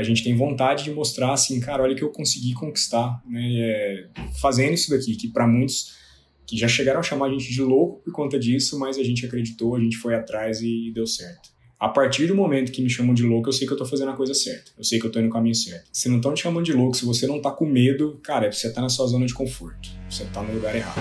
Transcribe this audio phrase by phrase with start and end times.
[0.00, 3.42] a gente tem vontade de mostrar assim, cara, olha que eu consegui conquistar, né?
[3.54, 4.06] É,
[4.40, 5.98] fazendo isso daqui, que para muitos
[6.46, 9.24] que já chegaram a chamar a gente de louco por conta disso, mas a gente
[9.24, 11.50] acreditou, a gente foi atrás e, deu certo.
[11.78, 14.10] A partir do momento que me chamam de louco, eu sei que eu tô fazendo
[14.10, 14.72] a coisa certa.
[14.76, 15.88] Eu sei que eu tô indo no caminho certo.
[15.92, 18.70] Se não estão te chamando de louco, se você não tá com medo, cara, você
[18.72, 19.88] tá na sua zona de conforto.
[20.10, 21.00] Você tá no lugar errado.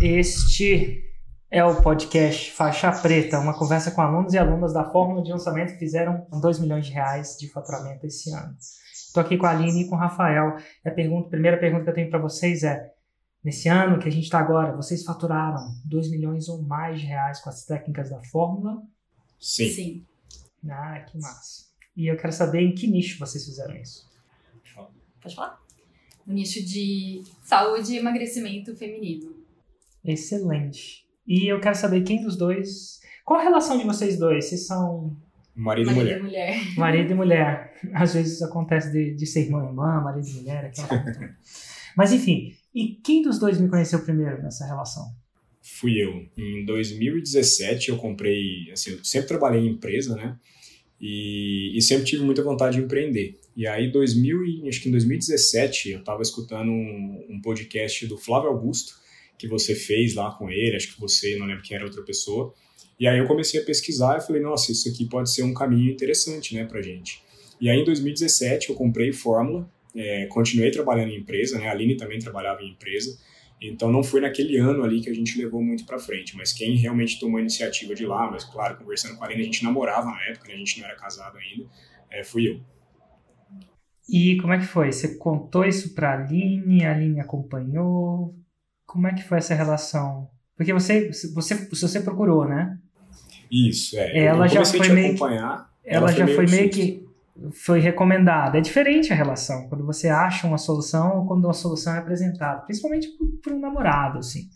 [0.00, 1.09] Este
[1.50, 5.72] é o podcast Faixa Preta, uma conversa com alunos e alunas da Fórmula de Lançamento
[5.72, 8.56] que fizeram 2 milhões de reais de faturamento esse ano.
[8.92, 10.56] Estou aqui com a Aline e com o Rafael.
[10.84, 12.92] E a, pergunta, a primeira pergunta que eu tenho para vocês é:
[13.42, 17.40] nesse ano que a gente está agora, vocês faturaram 2 milhões ou mais de reais
[17.40, 18.80] com as técnicas da Fórmula?
[19.40, 19.70] Sim.
[19.70, 20.06] Sim.
[20.70, 21.64] Ah, que massa.
[21.96, 24.08] E eu quero saber em que nicho vocês fizeram isso.
[25.20, 25.60] Pode falar?
[26.24, 29.34] No nicho de saúde e emagrecimento feminino.
[30.04, 31.09] Excelente.
[31.30, 32.98] E eu quero saber quem dos dois.
[33.24, 34.46] Qual a relação de vocês dois?
[34.46, 35.16] Vocês são
[35.54, 36.22] Marido, Marido e e mulher.
[36.22, 36.74] mulher.
[36.76, 37.74] marido e mulher.
[37.94, 41.36] Às vezes acontece de, de ser irmão e irmã, marido e mulher, aquela coisa.
[41.96, 45.04] Mas enfim, e quem dos dois me conheceu primeiro nessa relação?
[45.62, 46.26] Fui eu.
[46.36, 50.36] Em 2017 eu comprei, assim, eu sempre trabalhei em empresa, né?
[51.00, 53.38] E, e sempre tive muita vontade de empreender.
[53.56, 58.18] E aí, 2000, e- acho que em 2017, eu estava escutando um, um podcast do
[58.18, 58.94] Flávio Augusto,
[59.40, 62.52] que você fez lá com ele, acho que você, não lembro quem era outra pessoa.
[62.98, 65.90] E aí eu comecei a pesquisar e falei, nossa, isso aqui pode ser um caminho
[65.90, 67.22] interessante, né, pra gente.
[67.58, 71.68] E aí, em 2017, eu comprei Fórmula, é, continuei trabalhando em empresa, né?
[71.68, 73.18] A Aline também trabalhava em empresa.
[73.60, 76.76] Então não foi naquele ano ali que a gente levou muito para frente, mas quem
[76.76, 80.06] realmente tomou a iniciativa de lá, mas claro, conversando com a Aline, a gente namorava
[80.06, 80.54] na época, né?
[80.54, 81.66] a gente não era casado ainda,
[82.10, 82.60] é, fui eu.
[84.08, 84.90] E como é que foi?
[84.90, 88.34] Você contou isso pra Aline, a Aline acompanhou?
[88.90, 90.28] Como é que foi essa relação?
[90.56, 92.76] Porque você, você, você procurou, né?
[93.48, 94.24] Isso, é.
[94.24, 95.70] Ela já foi meio que- acompanhar.
[95.84, 96.76] Ela, já foi meio susto.
[96.76, 97.08] que
[97.52, 98.58] foi recomendada.
[98.58, 102.62] É diferente a relação quando você acha uma solução ou quando uma solução é apresentada,
[102.62, 104.48] principalmente por, por um namorado, assim.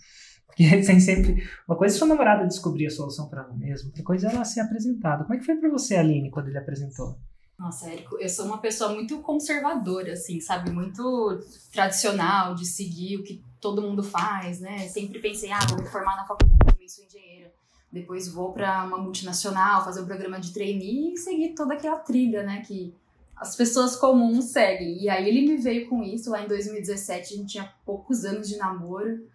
[0.49, 4.03] Porque tem sempre uma coisa é sua namorada descobrir a solução para ela mesma, outra
[4.03, 5.23] coisa é ela ser apresentada.
[5.23, 7.17] Como é que foi para você, Aline, quando ele apresentou?
[7.59, 10.73] Nossa, Érico, eu sou uma pessoa muito conservadora, assim, sabe?
[10.73, 11.41] Muito
[11.73, 14.87] tradicional de seguir o que todo mundo faz, né?
[14.89, 17.51] Sempre pensei, ah, vou me formar na faculdade, também sou engenheira.
[17.91, 22.43] Depois vou para uma multinacional, fazer um programa de trainee e seguir toda aquela trilha,
[22.43, 22.63] né?
[22.67, 22.95] Que
[23.35, 25.03] as pessoas comuns seguem.
[25.03, 28.47] E aí ele me veio com isso lá em 2017, a gente tinha poucos anos
[28.47, 29.27] de namoro.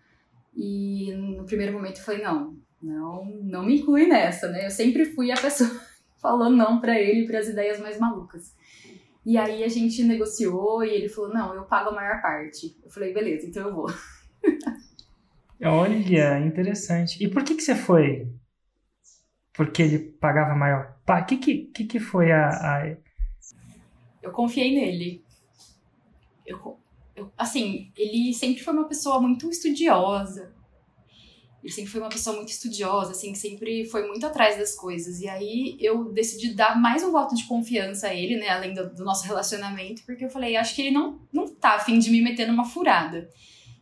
[0.55, 4.67] E no primeiro momento eu falei, não, não, não me inclui nessa, né?
[4.67, 5.71] Eu sempre fui a pessoa
[6.21, 8.53] falou não pra ele para as ideias mais malucas.
[9.25, 12.77] E aí a gente negociou e ele falou: "Não, eu pago a maior parte".
[12.83, 13.87] Eu falei: "Beleza, então eu vou".
[15.63, 17.23] Olha, interessante.
[17.23, 18.27] E por que que você foi?
[19.53, 20.97] Porque ele pagava maior.
[21.07, 22.97] O que, que, que que foi a, a-
[24.21, 25.23] Eu confiei nele.
[26.45, 26.77] Eu,
[27.15, 30.53] eu- assim, ele sempre foi uma pessoa muito estudiosa.
[31.61, 35.19] Ele sempre foi uma pessoa muito estudiosa, assim, que sempre foi muito atrás das coisas.
[35.19, 38.89] E aí eu decidi dar mais um voto de confiança a ele, né, além do,
[38.95, 42.21] do nosso relacionamento, porque eu falei, acho que ele não, não tá afim de me
[42.21, 43.29] meter numa furada.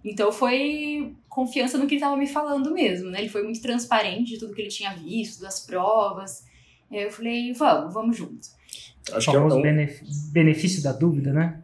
[0.04, 3.20] Então foi confiança no que ele tava me falando mesmo, né?
[3.20, 6.46] Ele foi muito transparente de tudo que ele tinha visto, das provas.
[6.90, 8.48] E aí eu falei, vamos, vamos junto.
[9.12, 11.62] Acho que é um, benef- benefício da dúvida, né?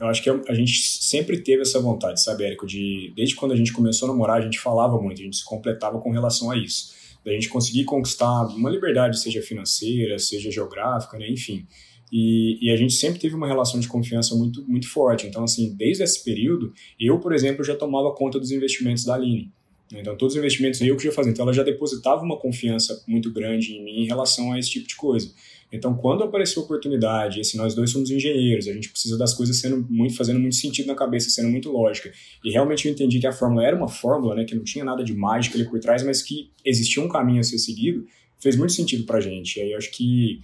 [0.00, 2.66] Eu acho que é a gente sempre teve essa vontade, sabe, Érico?
[2.66, 5.44] De, desde quando a gente começou a namorar, a gente falava muito, a gente se
[5.44, 6.92] completava com relação a isso.
[7.24, 11.30] Da gente conseguir conquistar uma liberdade, seja financeira, seja geográfica, né?
[11.30, 11.66] enfim.
[12.12, 15.26] E, e a gente sempre teve uma relação de confiança muito, muito forte.
[15.26, 19.50] Então, assim, desde esse período, eu, por exemplo, já tomava conta dos investimentos da Aline.
[19.90, 21.32] Então, todos os investimentos eu que já fazia.
[21.32, 24.86] Então, ela já depositava uma confiança muito grande em mim em relação a esse tipo
[24.86, 25.32] de coisa.
[25.72, 29.56] Então, quando apareceu a oportunidade, assim, nós dois somos engenheiros, a gente precisa das coisas
[29.56, 32.12] sendo muito, fazendo muito sentido na cabeça, sendo muito lógica.
[32.44, 35.02] E realmente eu entendi que a fórmula era uma fórmula, né, que não tinha nada
[35.02, 38.06] de mágica ali por trás, mas que existia um caminho a ser seguido,
[38.38, 39.58] fez muito sentido pra gente.
[39.58, 40.42] E aí eu acho que,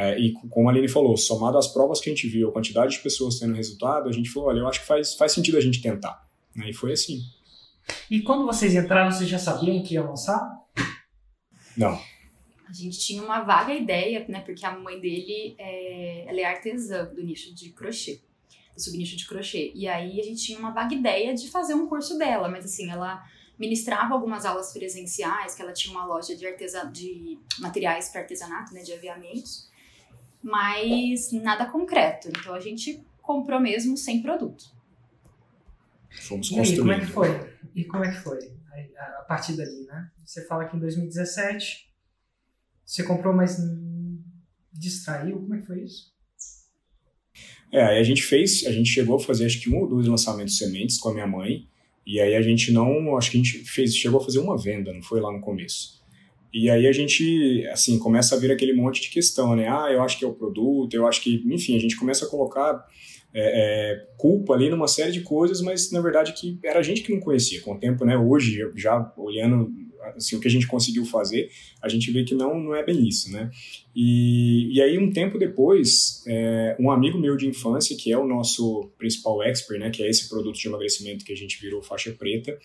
[0.00, 2.92] é, e como a Aline falou, somado às provas que a gente viu, a quantidade
[2.92, 5.60] de pessoas tendo resultado, a gente falou, olha, eu acho que faz, faz sentido a
[5.60, 6.26] gente tentar.
[6.56, 7.20] Né, e foi assim.
[8.10, 10.40] E quando vocês entraram, vocês já sabiam que ia lançar?
[11.76, 12.00] Não.
[12.66, 14.40] A gente tinha uma vaga ideia, né?
[14.40, 18.22] Porque a mãe dele é, ela é artesã do nicho de crochê,
[18.74, 19.70] do subnicho de crochê.
[19.74, 22.90] E aí a gente tinha uma vaga ideia de fazer um curso dela, mas assim,
[22.90, 23.22] ela
[23.58, 28.72] ministrava algumas aulas presenciais, que ela tinha uma loja de, artesa de materiais para artesanato,
[28.72, 28.82] né?
[28.82, 29.69] De aviamentos,
[30.42, 32.28] mas nada concreto.
[32.28, 34.64] Então a gente comprou mesmo sem produto.
[36.22, 37.06] Fomos E aí, como é construindo.
[37.06, 37.70] que foi?
[37.74, 38.38] E como é que foi?
[38.98, 40.10] A, partir dali, né?
[40.24, 41.88] Você fala que em 2017
[42.84, 43.58] Você comprou, mas
[44.72, 45.38] distraiu?
[45.38, 46.12] Como é que foi isso?
[47.72, 50.06] É, aí a gente fez, a gente chegou a fazer acho que um ou dois
[50.06, 51.68] lançamentos sementes com a minha mãe,
[52.04, 54.92] e aí a gente não, acho que a gente fez, chegou a fazer uma venda,
[54.92, 55.99] não foi lá no começo.
[56.52, 59.68] E aí a gente, assim, começa a vir aquele monte de questão, né?
[59.68, 62.28] Ah, eu acho que é o produto, eu acho que, enfim, a gente começa a
[62.28, 62.84] colocar
[63.32, 67.02] é, é, culpa ali numa série de coisas, mas na verdade que era a gente
[67.02, 67.60] que não conhecia.
[67.60, 68.16] Com o tempo, né?
[68.16, 69.70] Hoje, já olhando
[70.16, 71.50] assim, o que a gente conseguiu fazer,
[71.80, 73.50] a gente vê que não, não é bem isso, né?
[73.94, 78.26] E, e aí, um tempo depois, é, um amigo meu de infância, que é o
[78.26, 79.90] nosso principal expert, né?
[79.90, 82.58] Que é esse produto de emagrecimento que a gente virou faixa preta,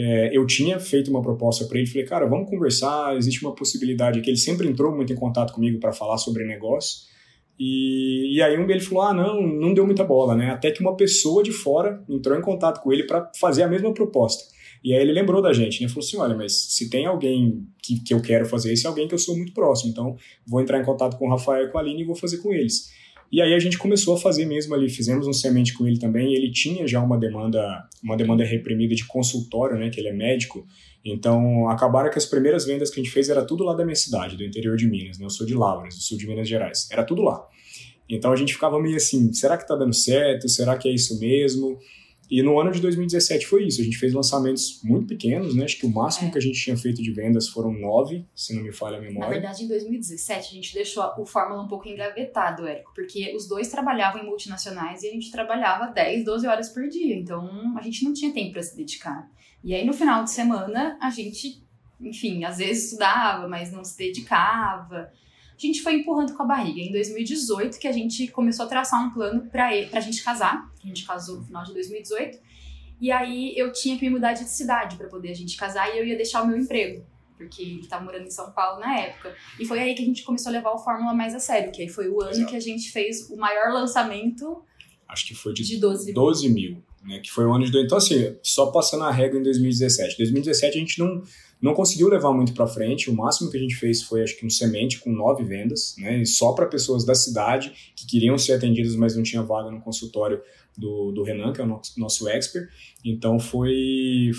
[0.00, 4.20] é, eu tinha feito uma proposta para ele, falei, cara, vamos conversar, existe uma possibilidade
[4.20, 7.08] que ele sempre entrou muito em contato comigo para falar sobre negócio,
[7.58, 10.80] e, e aí um dele falou, ah, não, não deu muita bola, né, até que
[10.80, 14.44] uma pessoa de fora entrou em contato com ele para fazer a mesma proposta.
[14.84, 15.88] E aí ele lembrou da gente, né?
[15.88, 19.08] Falou assim: olha, mas se tem alguém que, que eu quero fazer, esse é alguém
[19.08, 19.90] que eu sou muito próximo.
[19.90, 20.16] Então,
[20.46, 22.52] vou entrar em contato com o Rafael e com a Aline e vou fazer com
[22.52, 22.92] eles.
[23.30, 26.34] E aí a gente começou a fazer mesmo ali, fizemos um semente com ele também.
[26.34, 29.90] ele tinha já uma demanda, uma demanda reprimida de consultório, né?
[29.90, 30.66] Que ele é médico.
[31.04, 33.94] Então, acabaram que as primeiras vendas que a gente fez era tudo lá da minha
[33.94, 35.26] cidade, do interior de Minas, né?
[35.26, 36.88] Eu sou de Lavras, do sul de Minas Gerais.
[36.90, 37.46] Era tudo lá.
[38.08, 40.48] Então a gente ficava meio assim, será que tá dando certo?
[40.48, 41.78] Será que é isso mesmo?
[42.30, 43.80] E no ano de 2017 foi isso.
[43.80, 45.64] A gente fez lançamentos muito pequenos, né?
[45.64, 46.30] Acho que o máximo é.
[46.30, 49.28] que a gente tinha feito de vendas foram nove, se não me falha a memória.
[49.28, 53.48] Na verdade, em 2017, a gente deixou o Fórmula um pouco engavetado, Érico, porque os
[53.48, 57.16] dois trabalhavam em multinacionais e a gente trabalhava 10, 12 horas por dia.
[57.16, 59.30] Então, a gente não tinha tempo para se dedicar.
[59.64, 61.62] E aí, no final de semana, a gente,
[62.00, 65.10] enfim, às vezes estudava, mas não se dedicava
[65.66, 66.80] a gente foi empurrando com a barriga.
[66.80, 70.70] Em 2018, que a gente começou a traçar um plano para a gente casar.
[70.82, 72.38] A gente casou no final de 2018.
[73.00, 75.98] E aí eu tinha que me mudar de cidade para poder a gente casar e
[75.98, 77.04] eu ia deixar o meu emprego.
[77.36, 79.34] Porque ele estava morando em São Paulo na época.
[79.58, 81.82] E foi aí que a gente começou a levar o Fórmula mais a sério, que
[81.82, 82.50] aí foi o ano Exato.
[82.50, 84.62] que a gente fez o maior lançamento.
[85.08, 86.14] Acho que foi de, de 12 mil.
[86.14, 87.20] 12 mil né?
[87.20, 87.76] Que foi o ano de.
[87.78, 90.16] Então, assim, só passando a regra em 2017.
[90.18, 91.22] 2017 a gente não
[91.60, 93.10] não conseguiu levar muito para frente.
[93.10, 96.24] O máximo que a gente fez foi, acho que, um semente com nove vendas, né?
[96.24, 100.40] Só para pessoas da cidade que queriam ser atendidas, mas não tinha vaga no consultório
[100.76, 102.68] do, do Renan, que é o nosso, nosso expert.
[103.04, 104.30] Então foi,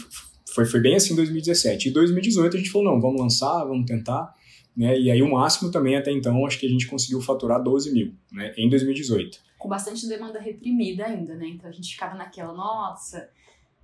[0.53, 1.89] foi, foi bem assim em 2017.
[1.89, 4.33] E 2018 a gente falou: não, vamos lançar, vamos tentar.
[4.75, 4.97] Né?
[4.97, 8.13] E aí o máximo também até então, acho que a gente conseguiu faturar 12 mil
[8.31, 8.53] né?
[8.57, 9.48] em 2018.
[9.59, 11.47] Com bastante demanda reprimida ainda, né?
[11.49, 13.29] Então a gente ficava naquela, nossa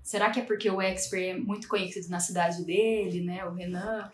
[0.06, 3.44] Será que é porque o Expert é muito conhecido na cidade dele, né?
[3.44, 4.12] O Renan.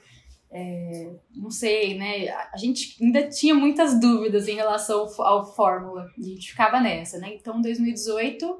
[0.49, 2.29] É, não sei, né?
[2.29, 6.09] A gente ainda tinha muitas dúvidas em relação ao Fórmula.
[6.17, 7.35] A gente ficava nessa, né?
[7.35, 8.57] Então, em 2018,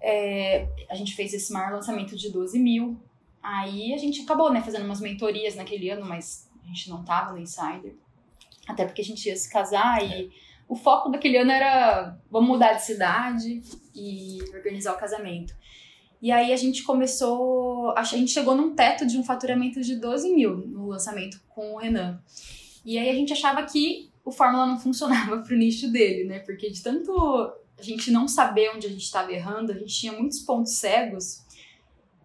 [0.00, 3.00] é, a gente fez esse maior lançamento de 12 mil.
[3.40, 4.60] Aí a gente acabou, né?
[4.60, 7.94] Fazendo umas mentorias naquele ano, mas a gente não tava no Insider.
[8.66, 10.32] Até porque a gente ia se casar e
[10.68, 13.62] o foco daquele ano era vamos mudar de cidade
[13.94, 15.54] e organizar o casamento.
[16.20, 20.34] E aí a gente começou, a gente chegou num teto de um faturamento de 12
[20.34, 22.20] mil no lançamento com o Renan.
[22.84, 26.40] E aí a gente achava que o Fórmula não funcionava pro nicho dele, né?
[26.40, 27.12] Porque de tanto
[27.78, 31.45] a gente não saber onde a gente estava errando, a gente tinha muitos pontos cegos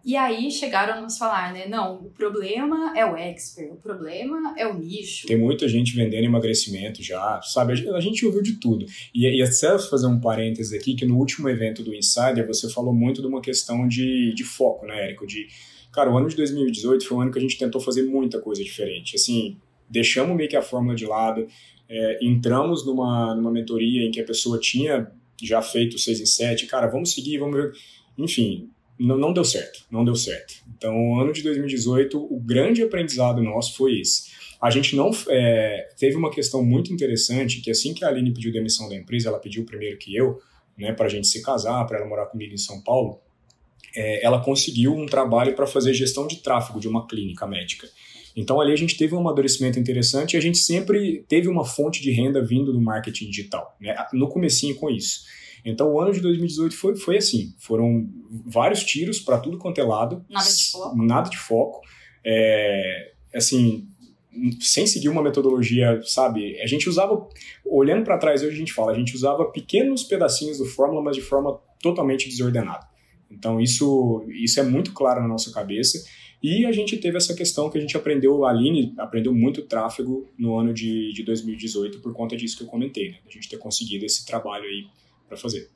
[0.04, 1.68] e aí chegaram a nos falar, né?
[1.68, 5.26] Não, o problema é o expert, o problema é o nicho.
[5.28, 7.72] Tem muita gente vendendo emagrecimento já, sabe?
[7.72, 8.84] A gente ouviu de tudo.
[9.14, 12.92] E, e até fazer um parênteses aqui, que no último evento do Insider você falou
[12.92, 15.24] muito de uma questão de, de foco, né, Érico?
[15.26, 15.46] De,
[15.92, 18.62] cara, o ano de 2018 foi um ano que a gente tentou fazer muita coisa
[18.62, 19.14] diferente.
[19.14, 19.56] Assim,
[19.88, 21.46] deixamos meio que a fórmula de lado,
[21.88, 26.66] é, entramos numa, numa mentoria em que a pessoa tinha já feito 6 em 7,
[26.66, 27.72] cara, vamos seguir, vamos ver.
[28.16, 30.54] Enfim, não, não deu certo, não deu certo.
[30.76, 34.30] Então, o ano de 2018, o grande aprendizado nosso foi esse.
[34.60, 38.52] A gente não é, teve uma questão muito interessante que assim que a Aline pediu
[38.52, 40.40] demissão da empresa, ela pediu primeiro que eu,
[40.78, 43.20] né, para a gente se casar, para ela morar comigo em São Paulo.
[43.94, 47.88] É, ela conseguiu um trabalho para fazer gestão de tráfego de uma clínica médica.
[48.36, 52.00] Então ali a gente teve um amadurecimento interessante e a gente sempre teve uma fonte
[52.00, 55.24] de renda vindo do marketing digital, né, no comecinho com isso.
[55.64, 58.08] Então o ano de 2018 foi, foi assim, foram
[58.46, 60.24] vários tiros para tudo quanto é lado.
[60.28, 60.96] Nada de foco.
[60.96, 61.80] Nada de foco.
[62.24, 63.88] É, assim,
[64.60, 66.60] sem seguir uma metodologia, sabe?
[66.60, 67.28] A gente usava,
[67.64, 71.16] olhando para trás hoje a gente fala, a gente usava pequenos pedacinhos do fórmula, mas
[71.16, 72.86] de forma totalmente desordenada.
[73.30, 76.04] Então isso, isso é muito claro na nossa cabeça.
[76.42, 80.28] E a gente teve essa questão que a gente aprendeu, a Aline aprendeu muito tráfego
[80.36, 83.18] no ano de, de 2018 por conta disso que eu comentei, né?
[83.24, 84.86] A gente ter conseguido esse trabalho aí
[85.32, 85.70] para fazer.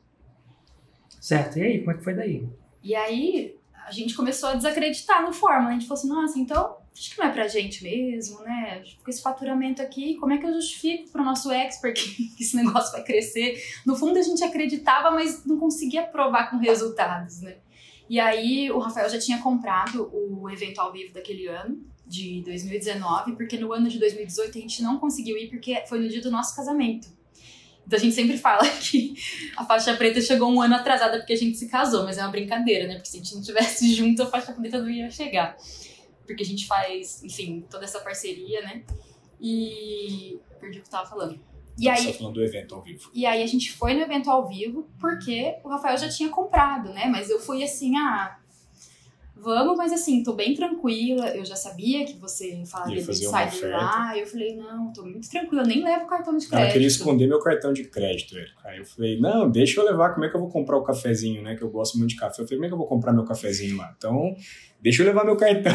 [1.21, 2.47] Certo, e aí, como é que foi daí?
[2.83, 5.71] E aí, a gente começou a desacreditar no Fórmula.
[5.71, 8.83] A gente falou assim, nossa, então acho que não é pra gente mesmo, né?
[9.03, 11.95] Com esse faturamento aqui, como é que eu justifico pro nosso expert
[12.37, 13.61] que esse negócio vai crescer?
[13.85, 17.57] No fundo, a gente acreditava, mas não conseguia provar com resultados, né?
[18.09, 23.33] E aí, o Rafael já tinha comprado o evento ao vivo daquele ano, de 2019,
[23.33, 26.31] porque no ano de 2018 a gente não conseguiu ir porque foi no dia do
[26.31, 27.09] nosso casamento.
[27.87, 29.15] Então a gente sempre fala que
[29.57, 32.31] a faixa preta chegou um ano atrasada porque a gente se casou, mas é uma
[32.31, 32.95] brincadeira, né?
[32.95, 35.57] Porque se a gente não tivesse junto, a faixa preta não ia chegar
[36.27, 38.83] porque a gente faz, enfim, toda essa parceria, né?
[39.41, 41.41] E perdi o que eu tava falando.
[41.79, 43.11] E aí, falando do evento ao vivo.
[43.15, 46.93] E aí a gente foi no evento ao vivo porque o Rafael já tinha comprado,
[46.93, 47.07] né?
[47.07, 48.39] Mas eu fui assim, ah,
[49.37, 51.29] vamos, mas assim, tô bem tranquila.
[51.29, 54.17] Eu já sabia que você falaria de sair lá.
[54.17, 56.69] Eu falei, não, tô muito tranquila, nem levo cartão de crédito.
[56.69, 58.61] eu queria esconder meu cartão de crédito, Érico.
[58.65, 61.43] Aí eu falei, não, deixa eu levar, como é que eu vou comprar o cafezinho,
[61.43, 61.55] né?
[61.55, 62.43] Que eu gosto muito de café.
[62.43, 63.95] Eu falei, como é que eu vou comprar meu cafezinho lá?
[63.97, 64.35] Então,
[64.81, 65.73] deixa eu levar meu cartão.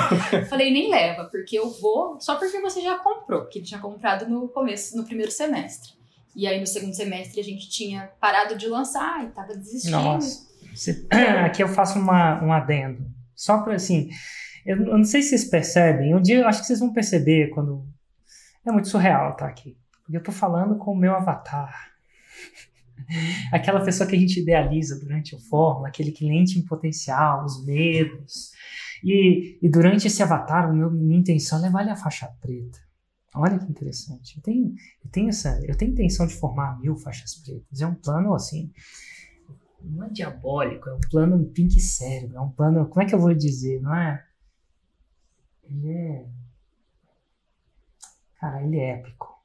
[0.50, 4.28] falei, nem leva, porque eu vou, só porque você já comprou, porque ele tinha comprado
[4.28, 5.94] no começo, no primeiro semestre.
[6.36, 9.92] E aí no segundo semestre a gente tinha parado de lançar e tava desistindo.
[9.92, 10.50] Nossa.
[10.74, 11.06] Você...
[11.46, 13.06] Aqui eu faço uma, um adendo
[13.42, 14.08] só para assim,
[14.64, 17.50] eu, eu, não sei se vocês percebem, um dia eu acho que vocês vão perceber
[17.50, 17.84] quando.
[18.64, 19.76] É muito surreal estar tá aqui.
[20.04, 21.92] Porque eu tô falando com o meu avatar.
[23.52, 28.52] Aquela pessoa que a gente idealiza durante o fórmula, aquele cliente em potencial, os medos.
[29.04, 32.78] E, e durante esse avatar, o meu, minha intenção é levar ele a faixa preta.
[33.34, 34.38] Olha que interessante.
[34.38, 37.82] Eu tenho, eu tenho essa, eu tenho intenção de formar mil faixas pretas.
[37.82, 38.72] É um plano assim
[39.84, 43.20] não é diabólico, é um plano pink cérebro, é um plano, como é que eu
[43.20, 44.26] vou dizer, não é?
[45.64, 46.30] Ele é.
[48.36, 49.40] Cara, ele é épico.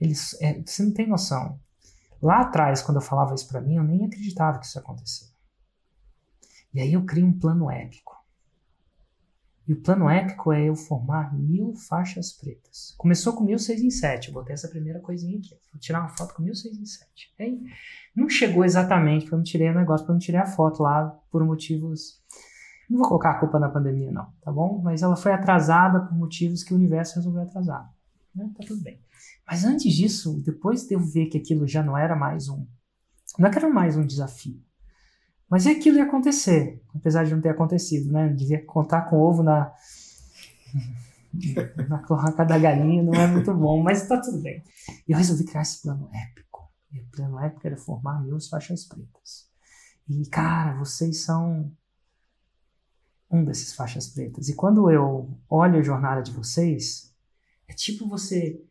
[0.00, 1.60] Ele, é, você não tem noção.
[2.22, 5.30] Lá atrás, quando eu falava isso para mim, eu nem acreditava que isso ia acontecer.
[6.72, 8.15] E aí eu crio um plano épico.
[9.68, 12.94] E o plano épico é eu formar mil faixas pretas.
[12.96, 14.28] Começou com mil seis em sete.
[14.28, 15.58] Eu botei essa primeira coisinha aqui.
[15.72, 17.34] Vou tirar uma foto com mil seis em sete.
[17.38, 17.60] Aí,
[18.14, 20.82] não chegou exatamente, porque eu não tirei o negócio, porque eu não tirei a foto
[20.82, 22.22] lá por motivos.
[22.88, 24.80] Não vou colocar a culpa na pandemia, não, tá bom?
[24.84, 27.92] Mas ela foi atrasada por motivos que o universo resolveu atrasar.
[28.32, 28.48] Né?
[28.56, 29.00] Tá tudo bem.
[29.44, 32.64] Mas antes disso, depois de eu ver que aquilo já não era mais um.
[33.36, 34.62] Não é era mais um desafio.
[35.48, 38.28] Mas aquilo ia acontecer, apesar de não ter acontecido, né?
[38.28, 39.72] Devia contar com ovo na,
[41.88, 44.62] na cloaca da galinha, não é muito bom, mas tá tudo bem.
[45.06, 46.68] E eu resolvi criar esse plano épico.
[46.92, 49.48] E o plano épico era formar mil faixas pretas.
[50.08, 51.72] E, cara, vocês são
[53.30, 54.48] um desses faixas pretas.
[54.48, 57.12] E quando eu olho a jornada de vocês,
[57.68, 58.62] é tipo você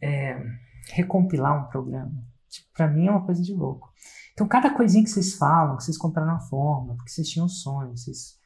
[0.00, 0.42] é,
[0.90, 2.24] recompilar um programa.
[2.48, 3.92] Tipo, para mim é uma coisa de louco.
[4.34, 8.02] Então, cada coisinha que vocês falam, que vocês compraram a forma, porque vocês tinham sonhos,
[8.02, 8.36] vocês,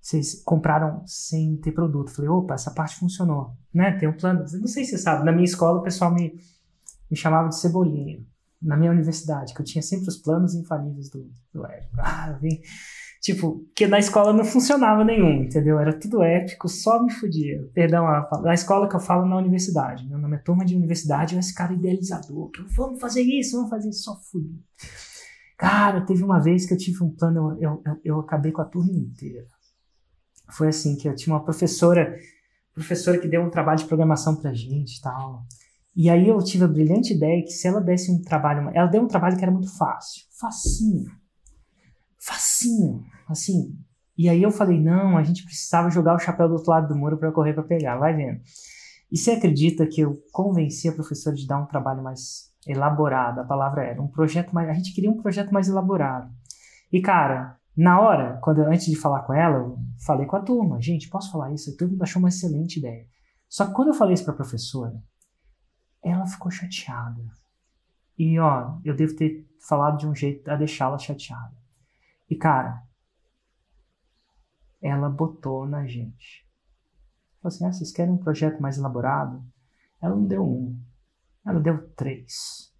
[0.00, 2.10] vocês compraram sem ter produto.
[2.10, 3.92] falei, opa, essa parte funcionou, né?
[3.98, 4.40] Tem um plano.
[4.40, 6.38] Não sei se você sabe, na minha escola o pessoal me,
[7.10, 8.24] me chamava de cebolinha.
[8.60, 11.96] Na minha universidade, que eu tinha sempre os planos infalíveis do, do Érico.
[11.98, 12.60] Ah, eu vim
[13.22, 15.78] Tipo, porque na escola não funcionava nenhum, entendeu?
[15.78, 17.70] Era tudo épico, só me fudia.
[17.72, 20.08] Perdão, a, a escola que eu falo na universidade.
[20.08, 20.16] Né?
[20.16, 22.50] Na minha turma de universidade, eu esse cara idealizador.
[22.50, 24.50] Que, vamos fazer isso, vamos fazer isso, só fui.
[25.62, 28.64] Cara, teve uma vez que eu tive um plano, eu, eu, eu acabei com a
[28.64, 29.46] turma inteira.
[30.50, 32.16] Foi assim, que eu tinha uma professora,
[32.74, 35.44] professora que deu um trabalho de programação pra gente e tal.
[35.94, 39.02] E aí eu tive a brilhante ideia que se ela desse um trabalho, ela deu
[39.02, 41.22] um trabalho que era muito fácil, facinho
[42.22, 43.76] facinho, assim.
[44.16, 46.96] E aí eu falei, não, a gente precisava jogar o chapéu do outro lado do
[46.96, 48.40] muro para correr para pegar, vai vendo.
[49.10, 53.44] E você acredita que eu convenci a professora de dar um trabalho mais elaborado, a
[53.44, 56.32] palavra era, um projeto mais, a gente queria um projeto mais elaborado.
[56.92, 60.80] E cara, na hora, quando antes de falar com ela, eu falei com a turma,
[60.80, 61.76] gente, posso falar isso?
[61.76, 63.06] Todo mundo achou uma excelente ideia.
[63.48, 65.02] Só que quando eu falei isso para a professora,
[66.02, 67.22] ela ficou chateada.
[68.18, 71.56] E ó, eu devo ter falado de um jeito a deixá-la chateada.
[72.28, 72.82] E cara,
[74.80, 76.46] ela botou na gente.
[77.40, 79.42] Falou assim: ah, vocês querem um projeto mais elaborado?
[80.00, 80.78] Ela não deu um,
[81.44, 82.74] ela deu três.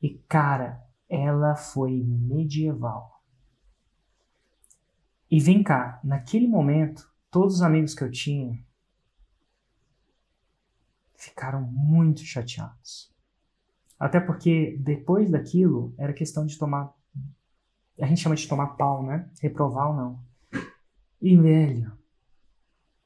[0.00, 3.22] E cara, ela foi medieval.
[5.30, 8.62] E vem cá, naquele momento, todos os amigos que eu tinha
[11.14, 13.12] ficaram muito chateados.
[13.98, 16.92] Até porque depois daquilo era questão de tomar
[18.00, 19.30] a gente chama de tomar pau, né?
[19.40, 20.24] Reprovar ou não.
[21.20, 21.96] E, velho,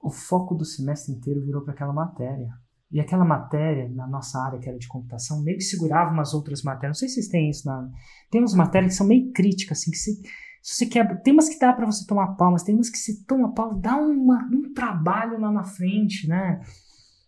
[0.01, 2.59] o foco do semestre inteiro virou para aquela matéria.
[2.91, 6.63] E aquela matéria, na nossa área, que era de computação, meio que segurava umas outras
[6.63, 6.97] matérias.
[6.97, 7.91] Não sei se vocês têm isso na.
[8.31, 10.23] Tem umas matérias que são meio críticas, assim, que se,
[10.63, 13.25] Se você quer, tem umas que dá para você tomar palmas, tem umas que se
[13.25, 16.61] toma palmas, dá uma, um trabalho lá na frente, né?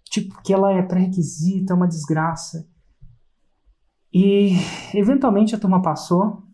[0.05, 2.67] Tipo, que ela é pré-requisita, é uma desgraça.
[4.13, 4.53] E
[4.95, 6.45] eventualmente a turma passou.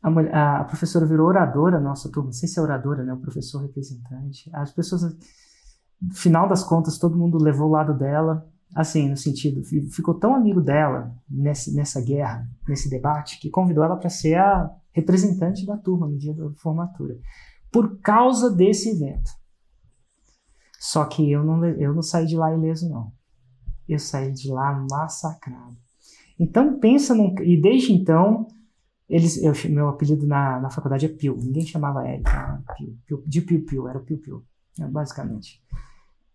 [0.00, 3.12] A, mulher, a, professora virou oradora, nossa turma, não sei se é oradora, né?
[3.12, 4.48] O professor representante.
[4.54, 5.02] As pessoas,
[6.12, 10.60] final das contas, todo mundo levou o lado dela assim, no sentido, ficou tão amigo
[10.60, 16.06] dela nesse, nessa guerra, nesse debate, que convidou ela para ser a representante da turma
[16.06, 17.18] no dia da formatura,
[17.70, 19.30] por causa desse evento.
[20.78, 23.12] Só que eu não, eu não saí de lá ileso, não.
[23.88, 25.76] Eu saí de lá massacrado.
[26.38, 27.34] Então, pensa num.
[27.40, 28.46] E desde então,
[29.08, 31.36] eles, eu, meu apelido na, na faculdade é Pio.
[31.36, 32.02] Ninguém chamava.
[32.02, 32.22] Né?
[32.76, 34.44] Pio, Pio, de Pio Pio, era o Pio Pio,
[34.78, 35.60] né, basicamente.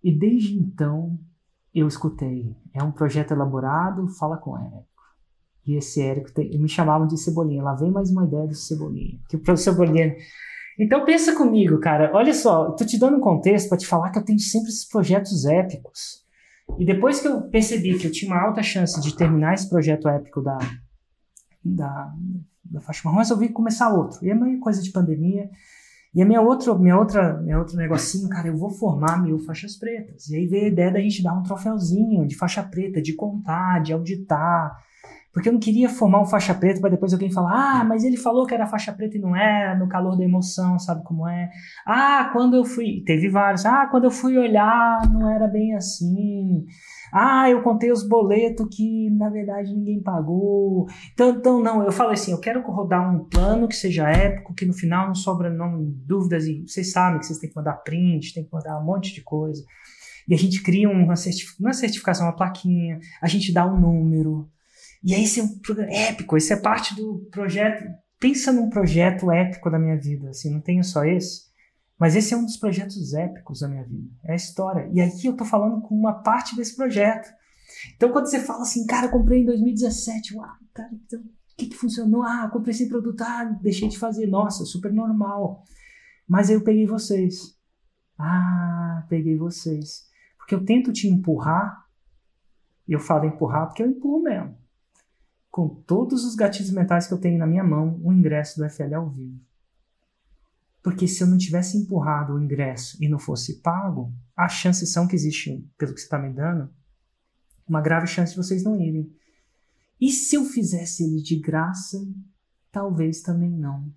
[0.04, 1.18] E desde então,
[1.74, 2.56] eu escutei.
[2.74, 4.86] É um projeto elaborado, fala com Érico.
[5.66, 7.64] E esse Érico tem, me chamavam de Cebolinha.
[7.64, 9.20] Lá vem mais uma ideia do Cebolinha.
[9.30, 10.16] Que o Cebolinha.
[10.78, 12.12] Então pensa comigo, cara.
[12.14, 14.88] Olha só, tô te dando um contexto para te falar que eu tenho sempre esses
[14.88, 16.24] projetos épicos.
[16.78, 20.08] E depois que eu percebi que eu tinha uma alta chance de terminar esse projeto
[20.08, 20.58] épico da,
[21.64, 22.14] da,
[22.64, 24.26] da faixa marrom, eu resolvi começar outro.
[24.26, 25.50] E é meio coisa de pandemia.
[26.16, 29.76] E a minha outra, minha outra, minha outro negocinho, cara, eu vou formar mil faixas
[29.76, 30.30] pretas.
[30.30, 33.82] E aí veio a ideia da gente dar um troféuzinho de faixa preta, de contar,
[33.82, 34.78] de auditar.
[35.34, 38.16] Porque eu não queria formar um faixa preta para depois alguém falar, ah, mas ele
[38.16, 41.50] falou que era faixa preta e não era, no calor da emoção, sabe como é?
[41.88, 43.04] Ah, quando eu fui.
[43.04, 46.64] Teve vários, ah, quando eu fui olhar, não era bem assim.
[47.14, 50.88] Ah, eu contei os boletos que na verdade ninguém pagou.
[51.14, 54.66] Então, então não, eu falo assim, eu quero rodar um plano que seja épico, que
[54.66, 58.34] no final não sobra não, dúvidas e vocês sabem que vocês têm que mandar print,
[58.34, 59.64] tem que mandar um monte de coisa.
[60.28, 61.60] E a gente cria uma, certific...
[61.60, 64.50] uma certificação, uma plaquinha, a gente dá um número.
[65.04, 67.86] E aí esse é um programa épico, esse é parte do projeto.
[68.20, 71.53] Pensa num projeto épico da minha vida, assim, não tenho só esse.
[72.04, 74.10] Mas esse é um dos projetos épicos da minha vida.
[74.26, 74.90] É a história.
[74.92, 77.34] E aqui eu tô falando com uma parte desse projeto.
[77.96, 81.26] Então, quando você fala assim, cara, comprei em 2017, uau, cara, então, o
[81.56, 82.22] que, que funcionou?
[82.22, 84.28] Ah, comprei esse produto, ah, deixei de fazer.
[84.28, 85.64] Nossa, super normal.
[86.28, 87.58] Mas aí eu peguei vocês.
[88.20, 90.06] Ah, peguei vocês.
[90.38, 91.88] Porque eu tento te empurrar,
[92.86, 94.58] e eu falo empurrar porque eu empurro mesmo.
[95.50, 98.94] Com todos os gatilhos mentais que eu tenho na minha mão, o ingresso do FL
[98.94, 99.40] ao vivo.
[100.84, 105.08] Porque se eu não tivesse empurrado o ingresso e não fosse pago, as chances são
[105.08, 106.70] que existe, pelo que você está me dando,
[107.66, 109.10] uma grave chance de vocês não irem.
[110.00, 111.98] E se eu fizesse ele de graça,
[112.70, 113.90] talvez também não.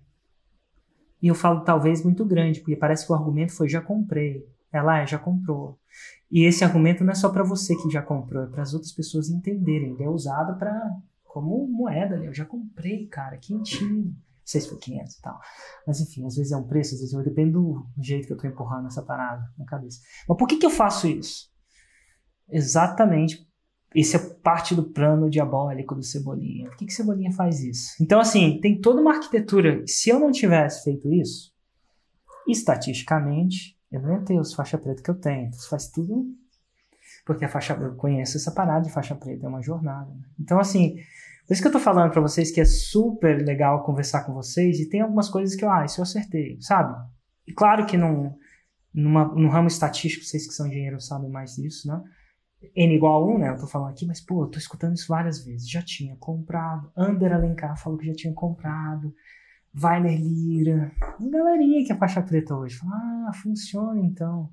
[1.21, 4.47] E eu falo talvez muito grande, porque parece que o argumento foi já comprei.
[4.71, 5.77] Ela é, já comprou.
[6.31, 8.93] E esse argumento não é só para você que já comprou, é para as outras
[8.93, 9.91] pessoas entenderem.
[9.91, 10.89] Ele é usado para
[11.25, 12.27] como moeda, né?
[12.27, 14.15] Eu já comprei, cara, quentinho
[14.49, 15.39] sei se foi 500 e tal.
[15.85, 18.37] Mas enfim, às vezes é um preço, às vezes eu depende do jeito que eu
[18.37, 19.99] estou empurrando essa parada na cabeça.
[20.27, 21.51] Mas por que, que eu faço isso?
[22.49, 23.45] Exatamente.
[23.93, 26.69] Esse é parte do plano diabólico do Cebolinha.
[26.69, 27.91] Por que, que Cebolinha faz isso?
[28.01, 29.83] Então, assim, tem toda uma arquitetura.
[29.85, 31.53] Se eu não tivesse feito isso,
[32.47, 35.47] estatisticamente, eu não ia ter os faixa preta que eu tenho.
[35.47, 36.25] Então, faz tudo
[37.27, 40.09] porque a faixa eu conheço essa parada de faixa preta, é uma jornada.
[40.09, 40.21] Né?
[40.39, 40.95] Então, assim,
[41.47, 44.79] por isso que eu tô falando para vocês que é super legal conversar com vocês
[44.79, 46.93] e tem algumas coisas que eu, ah, isso eu acertei, sabe?
[47.47, 48.35] E claro que num,
[48.93, 52.03] numa, no ramo estatístico, vocês que são engenheiros sabem mais disso, né?
[52.75, 53.49] N igual a 1, né?
[53.49, 55.69] Eu tô falando aqui, mas pô, eu tô escutando isso várias vezes.
[55.69, 56.91] Já tinha comprado.
[56.97, 59.13] Ander Alencar falou que já tinha comprado.
[59.81, 60.91] Weiner Lira.
[61.19, 62.77] Uma galerinha que é faixa preta hoje.
[62.77, 64.49] Fala, ah, funciona então.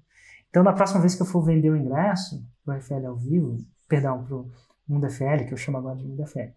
[0.50, 3.56] Então, na próxima vez que eu for vender o ingresso, pro FL ao vivo,
[3.88, 4.50] perdão, pro
[4.86, 6.52] Mundo FL, que eu chamo agora de Mundo FL.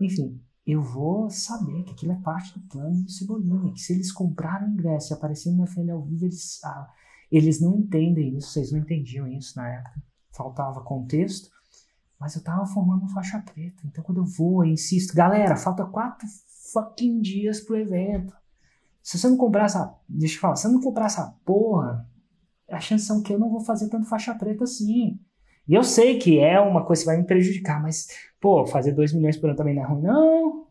[0.00, 4.12] Enfim, eu vou saber que aquilo é parte do plano do Cebolinha, que se eles
[4.12, 6.88] compraram o ingresso e aparecerem no FL ao vivo, eles, ah,
[7.30, 10.02] eles não entendem isso, vocês não entendiam isso na época.
[10.30, 11.50] Faltava contexto,
[12.18, 13.82] mas eu tava formando faixa preta.
[13.84, 16.26] Então quando eu vou, eu insisto, galera, falta quatro
[16.72, 18.34] fucking dias pro evento.
[19.02, 19.98] Se você não comprar essa.
[20.08, 22.08] Deixa eu falar, se você não comprar essa porra,
[22.70, 25.20] a chance são que eu não vou fazer tanto faixa preta assim.
[25.68, 28.08] E eu sei que é uma coisa que vai me prejudicar, mas,
[28.40, 30.66] pô, fazer 2 milhões por ano também não é ruim, não.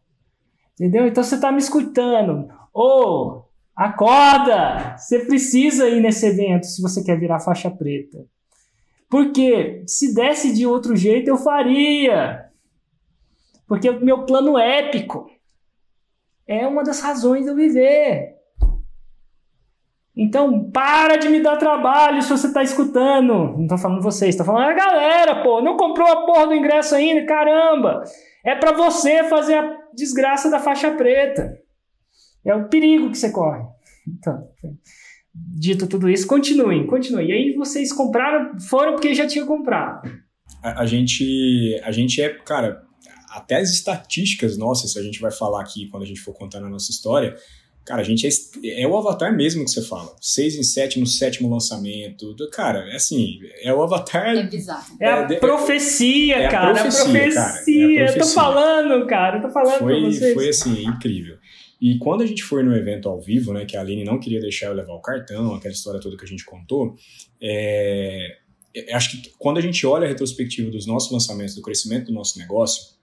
[0.74, 1.08] Entendeu?
[1.08, 2.50] Então você tá me escutando.
[2.74, 3.44] Ô, oh,
[3.76, 4.98] acorda!
[4.98, 8.26] Você precisa ir nesse evento se você quer virar faixa preta.
[9.10, 12.50] Porque se desse de outro jeito eu faria.
[13.68, 15.30] Porque o meu plano épico
[16.48, 18.41] é uma das razões de eu viver.
[20.16, 23.58] Então, para de me dar trabalho se você está escutando.
[23.58, 25.62] Não tô falando vocês, tô falando a galera, pô.
[25.62, 28.04] Não comprou a porra do ingresso ainda, caramba.
[28.44, 31.58] É para você fazer a desgraça da faixa preta.
[32.46, 33.64] É o perigo que você corre.
[34.08, 34.48] Então,
[35.34, 37.30] dito tudo isso, continuem, continuem.
[37.30, 40.12] E aí vocês compraram, foram porque já tinham comprado.
[40.62, 42.84] A, a, gente, a gente é, cara,
[43.30, 46.66] até as estatísticas nossas, se a gente vai falar aqui quando a gente for contando
[46.66, 47.36] a nossa história,
[47.92, 50.16] cara, a gente é, é o Avatar mesmo que você fala.
[50.22, 52.34] Seis em sete no sétimo lançamento.
[52.52, 54.34] Cara, é assim, é o Avatar.
[54.38, 54.96] É bizarro.
[54.98, 56.72] É, a profecia, é cara.
[56.72, 57.34] A profecia, a profecia.
[57.34, 58.06] Cara, é a profecia.
[58.06, 59.38] Eu tô falando, cara.
[59.38, 60.34] Eu tô falando foi, pra vocês.
[60.34, 61.38] Foi assim, incrível.
[61.82, 64.40] E quando a gente foi no evento ao vivo, né, que a Aline não queria
[64.40, 66.96] deixar eu levar o cartão, aquela história toda que a gente contou,
[67.42, 68.38] é,
[68.94, 72.38] acho que quando a gente olha a retrospectiva dos nossos lançamentos, do crescimento do nosso
[72.40, 72.94] negócio,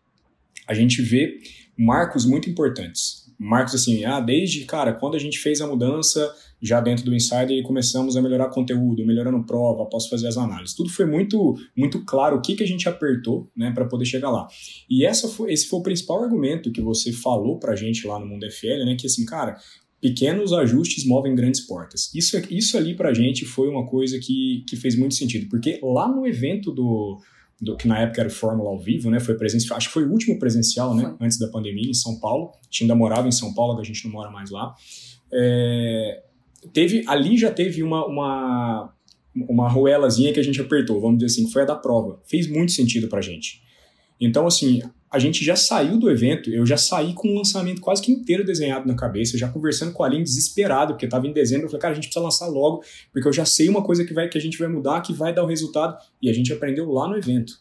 [0.66, 1.40] a gente vê
[1.76, 3.27] marcos muito importantes.
[3.38, 7.62] Marcos assim, ah, desde, cara, quando a gente fez a mudança já dentro do Insider
[7.62, 10.74] começamos a melhorar conteúdo, melhorando prova, posso fazer as análises.
[10.74, 14.30] Tudo foi muito muito claro o que, que a gente apertou, né, para poder chegar
[14.30, 14.48] lá.
[14.90, 18.26] E essa foi, esse foi o principal argumento que você falou pra gente lá no
[18.26, 19.56] Mundo FL, né, que assim, cara,
[20.00, 22.12] pequenos ajustes movem grandes portas.
[22.14, 26.08] Isso, isso ali pra gente foi uma coisa que, que fez muito sentido, porque lá
[26.08, 27.20] no evento do
[27.60, 29.18] do, que na época era o Fórmula ao vivo, né?
[29.18, 31.14] Foi presencial, acho que foi o último presencial, né?
[31.16, 31.26] Foi.
[31.26, 32.52] Antes da pandemia, em São Paulo.
[32.54, 34.74] A gente ainda morava em São Paulo, que a gente não mora mais lá.
[35.32, 36.22] É,
[36.72, 38.94] teve, ali já teve uma, uma,
[39.34, 42.20] uma ruelazinha que a gente apertou, vamos dizer assim, que foi a da prova.
[42.26, 43.62] Fez muito sentido pra gente.
[44.20, 48.02] Então, assim, a gente já saiu do evento, eu já saí com o lançamento quase
[48.02, 51.64] que inteiro desenhado na cabeça, já conversando com a Aline desesperado, porque estava em dezembro,
[51.64, 54.12] eu falei, cara, a gente precisa lançar logo, porque eu já sei uma coisa que,
[54.12, 56.90] vai, que a gente vai mudar, que vai dar o resultado, e a gente aprendeu
[56.90, 57.54] lá no evento.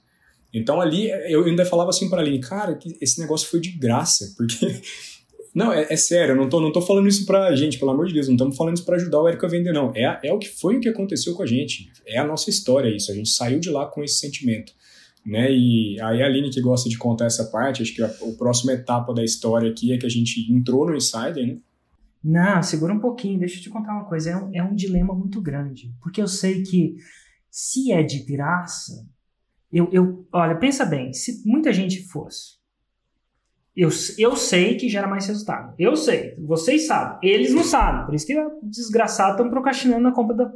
[0.54, 4.34] Então ali, eu ainda falava assim para a Aline, cara, esse negócio foi de graça,
[4.38, 4.82] porque...
[5.56, 8.06] Não, é, é, sério, eu não tô, não tô falando isso pra gente, pelo amor
[8.06, 9.92] de Deus, não estamos falando isso para ajudar o Érico a vender, não.
[9.96, 11.90] É, é o que foi o que aconteceu com a gente.
[12.06, 13.12] É a nossa história isso.
[13.12, 14.72] A gente saiu de lá com esse sentimento
[15.28, 15.52] né?
[15.52, 18.72] E aí a Aline que gosta de contar essa parte, acho que a, a próxima
[18.72, 21.58] etapa da história aqui é que a gente entrou no Insider, né?
[22.24, 24.32] Não, segura um pouquinho, deixa eu te contar uma coisa.
[24.32, 25.94] É um, é um dilema muito grande.
[26.02, 26.96] Porque eu sei que
[27.52, 29.06] se é de graça,
[29.72, 32.58] eu, eu olha, pensa bem, se muita gente fosse,
[33.76, 35.76] eu, eu sei que gera mais resultado.
[35.78, 38.06] Eu sei, vocês sabem, eles não sabem.
[38.06, 40.52] Por isso que desgraçado estão procrastinando na compra da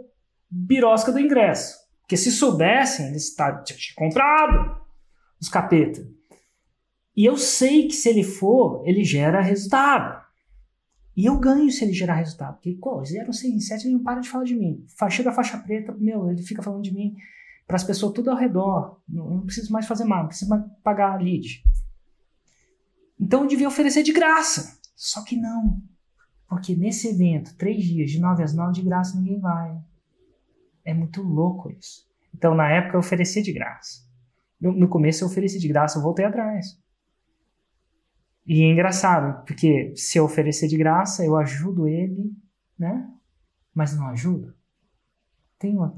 [0.50, 1.81] birosca do ingresso.
[2.12, 4.82] Porque se soubessem, eles tinham comprado
[5.40, 6.06] os capeta.
[7.16, 10.22] E eu sei que se ele for, ele gera resultado.
[11.16, 12.56] E eu ganho se ele gerar resultado.
[12.56, 14.86] Porque, pô, 0, 6, 7, ele não para de falar de mim.
[15.10, 17.16] Chega a faixa preta, meu, ele fica falando de mim
[17.66, 19.02] para as pessoas tudo ao redor.
[19.08, 21.64] Não, não preciso mais fazer mal, não preciso mais pagar lead.
[23.18, 24.78] Então eu devia oferecer de graça.
[24.98, 25.82] Só que não.
[26.46, 29.82] Porque nesse evento, três dias, de 9 às 9, de graça ninguém vai.
[30.84, 32.10] É muito louco isso.
[32.34, 34.02] Então, na época, eu oferecia de graça.
[34.60, 36.80] No, no começo, eu ofereci de graça, eu voltei atrás.
[38.46, 42.32] E é engraçado, porque se eu oferecer de graça, eu ajudo ele,
[42.78, 43.08] né?
[43.74, 44.54] Mas não ajudo.
[45.60, 45.96] Tem uma,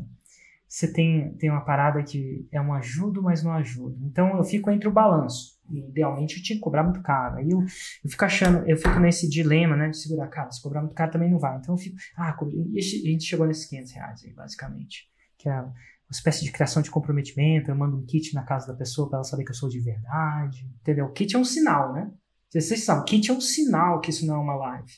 [0.73, 3.95] você tem, tem uma parada que é um ajudo, mas não ajuda.
[4.07, 5.59] Então eu fico entre o balanço.
[5.69, 7.37] E, idealmente eu tinha que cobrar muito caro.
[7.37, 9.89] Aí eu, eu fico achando, eu fico nesse dilema, né?
[9.89, 11.59] De segurar, cara, se cobrar muito caro também não vai.
[11.59, 15.07] Então eu fico, ah, a gente chegou nesses 500 reais aí, basicamente.
[15.37, 15.73] Que é uma
[16.09, 17.69] espécie de criação de comprometimento.
[17.69, 19.79] Eu mando um kit na casa da pessoa para ela saber que eu sou de
[19.79, 20.67] verdade.
[20.81, 21.05] Entendeu?
[21.05, 22.09] O kit é um sinal, né?
[22.49, 24.91] Vocês sabem, kit é um sinal que isso não é uma live.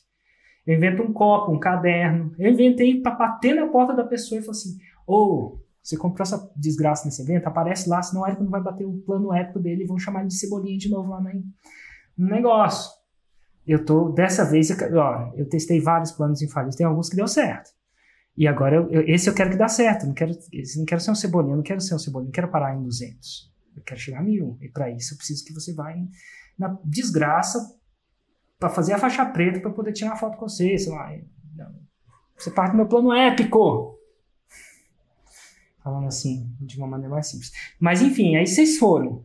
[0.66, 2.34] Eu invento um copo, um caderno.
[2.40, 5.65] Eu inventei para bater na porta da pessoa e falar assim: ou.
[5.86, 8.98] Você comprou essa desgraça nesse evento, aparece lá, senão o Érico não vai bater o
[9.06, 11.22] plano épico dele e vão chamar ele de cebolinha de novo lá
[12.18, 12.92] no negócio.
[13.68, 17.70] Eu tô, dessa vez, ó, eu testei vários planos infalíveis, tem alguns que deu certo.
[18.36, 20.32] E agora, eu, esse eu quero que dá certo, não quero,
[20.76, 23.54] não quero ser um cebolinha, não quero ser um cebolinha, não quero parar em 200.
[23.78, 24.58] Eu quero chegar a mil.
[24.62, 26.10] E para isso eu preciso que você vá em,
[26.58, 27.60] na desgraça
[28.58, 31.12] para fazer a faixa preta para poder tirar uma foto com você, sei lá.
[32.36, 33.95] Você parte do meu plano épico
[35.86, 37.52] falando assim, de uma maneira mais simples.
[37.80, 39.24] Mas enfim, aí vocês foram.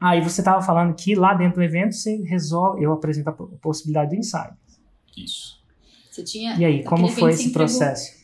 [0.00, 4.10] Aí você estava falando que lá dentro do evento você resolve, eu apresento a possibilidade
[4.10, 4.52] do ensaio.
[5.16, 5.62] Isso.
[6.10, 6.56] Você tinha.
[6.58, 7.68] E aí, como foi esse entregou...
[7.68, 8.20] processo?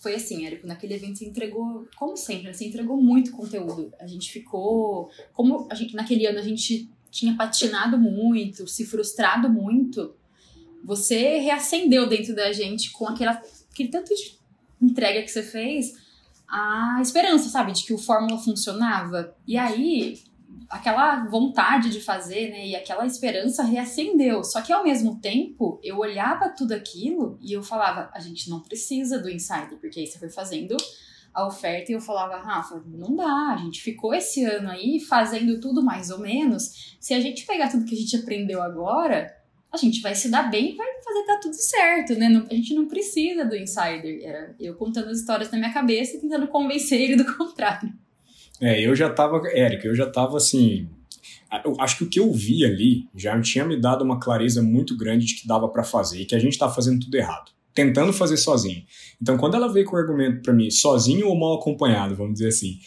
[0.00, 3.92] Foi assim, Érico, naquele evento você entregou, como sempre, você entregou muito conteúdo.
[4.00, 5.10] A gente ficou.
[5.34, 10.14] Como a gente, naquele ano a gente tinha patinado muito, se frustrado muito,
[10.82, 14.38] você reacendeu dentro da gente com aquela, aquele tanto de
[14.80, 16.01] entrega que você fez
[16.52, 19.34] a esperança, sabe, de que o fórmula funcionava.
[19.46, 20.20] E aí,
[20.68, 24.44] aquela vontade de fazer, né, e aquela esperança reacendeu.
[24.44, 28.60] Só que ao mesmo tempo, eu olhava tudo aquilo e eu falava, a gente não
[28.60, 30.76] precisa do insider, porque aí você foi fazendo
[31.32, 35.58] a oferta e eu falava, Rafa, não dá, a gente ficou esse ano aí fazendo
[35.58, 36.96] tudo mais ou menos.
[37.00, 39.34] Se a gente pegar tudo que a gente aprendeu agora,
[39.72, 42.28] a gente vai se dar bem e vai fazer dar tudo certo, né?
[42.28, 44.20] Não, a gente não precisa do insider.
[44.22, 47.90] Era eu contando as histórias na minha cabeça e tentando convencer ele do contrário.
[48.60, 50.88] É, eu já tava, Érica, eu já tava assim.
[51.64, 54.96] Eu acho que o que eu vi ali já tinha me dado uma clareza muito
[54.96, 58.12] grande de que dava para fazer e que a gente tá fazendo tudo errado, tentando
[58.12, 58.84] fazer sozinho.
[59.20, 62.48] Então, quando ela veio com o argumento para mim, sozinho ou mal acompanhado, vamos dizer
[62.48, 62.78] assim,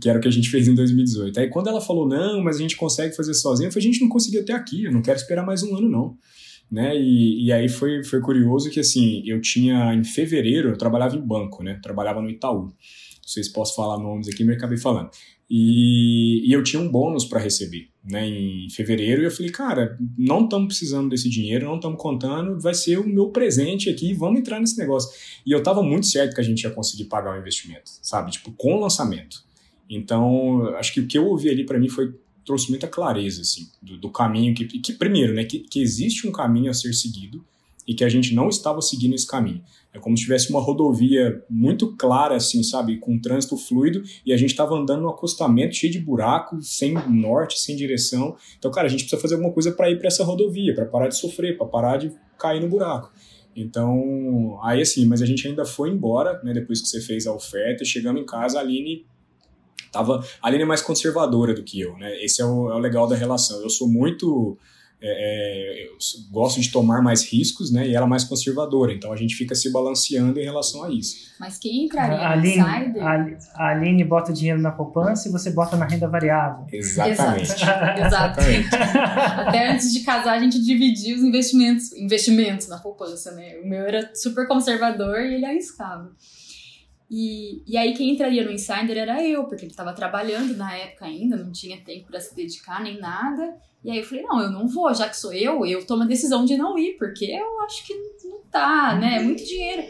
[0.00, 1.38] que era o que a gente fez em 2018.
[1.40, 4.00] Aí quando ela falou, não, mas a gente consegue fazer sozinho, eu falei, a gente
[4.00, 6.16] não conseguiu até aqui, eu não quero esperar mais um ano, não.
[6.70, 6.96] Né?
[6.96, 11.20] E, e aí foi, foi curioso que, assim, eu tinha, em fevereiro, eu trabalhava em
[11.20, 11.78] banco, né?
[11.82, 12.62] Trabalhava no Itaú.
[12.62, 12.72] Não
[13.28, 15.10] sei se posso falar nomes aqui, mas acabei falando.
[15.50, 18.26] E, e eu tinha um bônus para receber, né?
[18.26, 22.72] Em fevereiro, e eu falei, cara, não estamos precisando desse dinheiro, não estamos contando, vai
[22.72, 25.10] ser o meu presente aqui, vamos entrar nesse negócio.
[25.44, 28.30] E eu tava muito certo que a gente ia conseguir pagar o investimento, sabe?
[28.30, 29.44] Tipo, com o lançamento.
[29.94, 33.68] Então, acho que o que eu ouvi ali para mim foi trouxe muita clareza assim
[33.80, 37.44] do, do caminho que, que primeiro, né, que, que existe um caminho a ser seguido
[37.86, 39.62] e que a gente não estava seguindo esse caminho.
[39.92, 44.36] É como se tivesse uma rodovia muito clara, assim, sabe, com trânsito fluido, e a
[44.36, 48.36] gente estava andando no acostamento cheio de buracos, sem norte, sem direção.
[48.56, 51.08] Então, cara, a gente precisa fazer alguma coisa para ir para essa rodovia, para parar
[51.08, 53.12] de sofrer, para parar de cair no buraco.
[53.54, 57.34] Então, aí assim, mas a gente ainda foi embora, né, depois que você fez a
[57.34, 59.04] oferta, chegamos em casa, a Aline
[59.92, 62.24] tava a Aline é mais conservadora do que eu, né?
[62.24, 63.60] Esse é o, é o legal da relação.
[63.60, 64.58] Eu sou muito
[65.04, 65.96] é, é, eu
[66.30, 67.88] gosto de tomar mais riscos, né?
[67.88, 68.92] E ela mais conservadora.
[68.92, 71.32] Então a gente fica se balanceando em relação a isso.
[71.40, 73.02] Mas quem entraria a Aline, insider?
[73.02, 76.66] A, a Aline bota dinheiro na poupança e você bota na renda variável.
[76.72, 77.50] Exatamente.
[77.50, 78.40] Exato.
[79.48, 83.56] Até antes de casar a gente dividia os investimentos, investimentos na poupança, né?
[83.60, 86.12] O meu era super conservador e ele arriscava.
[87.14, 91.04] E, e aí quem entraria no Insider era eu, porque ele estava trabalhando na época
[91.04, 93.54] ainda, não tinha tempo para se dedicar nem nada.
[93.84, 96.06] E aí eu falei, não, eu não vou, já que sou eu, eu tomo a
[96.06, 97.92] decisão de não ir, porque eu acho que
[98.24, 99.16] não tá, né?
[99.16, 99.82] É muito dinheiro.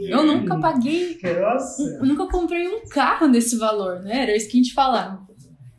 [0.00, 1.18] Eu nunca paguei.
[1.40, 1.82] Nossa.
[1.82, 4.22] Eu nunca comprei um carro nesse valor, né?
[4.22, 5.26] Era isso que a gente falava.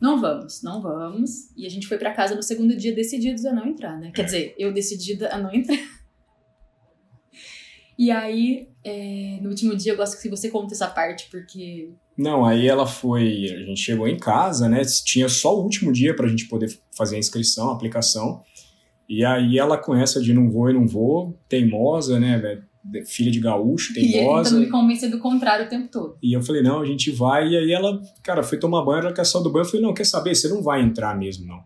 [0.00, 1.50] Não vamos, não vamos.
[1.56, 4.12] E a gente foi para casa no segundo dia decididos a não entrar, né?
[4.14, 5.76] Quer dizer, eu decidida a não entrar.
[7.98, 11.90] E aí, é, no último dia, eu gosto que você conte essa parte, porque.
[12.16, 13.44] Não, aí ela foi.
[13.44, 14.82] A gente chegou em casa, né?
[15.04, 18.42] Tinha só o último dia pra gente poder fazer a inscrição, a aplicação.
[19.08, 22.62] E aí ela com essa de não vou e não vou, teimosa, né?
[23.06, 24.40] Filha de gaúcho, teimosa.
[24.40, 26.16] E tentando me convencer do contrário o tempo todo.
[26.22, 27.48] E eu falei, não, a gente vai.
[27.48, 29.64] E aí ela, cara, foi tomar banho, ela quer só do banho.
[29.64, 30.34] Eu falei, não, quer saber?
[30.34, 31.62] Você não vai entrar mesmo, não.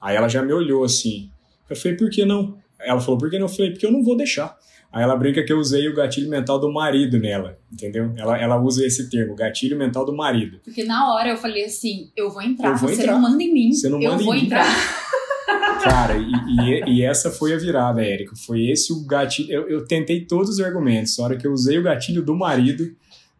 [0.00, 1.30] Aí ela já me olhou assim.
[1.68, 2.58] Eu falei, por que não?
[2.80, 3.46] Ela falou, por que não?
[3.46, 4.56] Eu falei, porque eu não vou deixar.
[4.92, 8.12] Aí ela brinca que eu usei o gatilho mental do marido nela, entendeu?
[8.16, 10.58] Ela, ela usa esse termo, gatilho mental do marido.
[10.64, 13.12] Porque na hora eu falei assim, eu vou entrar, eu vou você entrar.
[13.12, 14.66] não manda em mim, você não eu vou entrar.
[15.82, 18.36] Cara, e, e, e, essa foi a virada, Érico.
[18.36, 19.50] Foi esse o gatilho.
[19.50, 21.16] Eu, eu tentei todos os argumentos.
[21.18, 22.92] Na hora que eu usei o gatilho do marido,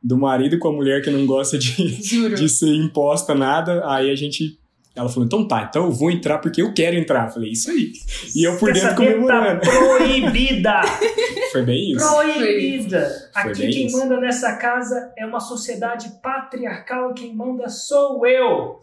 [0.03, 4.15] do marido com a mulher que não gosta de, de ser imposta nada, aí a
[4.15, 4.59] gente
[5.01, 7.27] ela falou, então tá, então eu vou entrar porque eu quero entrar.
[7.27, 7.93] Eu falei, isso aí.
[8.35, 9.61] E eu por dentro comemorando.
[9.61, 10.83] Tá proibida!
[11.53, 12.07] Foi bem isso.
[12.07, 13.09] Proibida!
[13.33, 13.99] Foi Aqui quem isso.
[13.99, 18.81] manda nessa casa é uma sociedade patriarcal quem manda sou eu.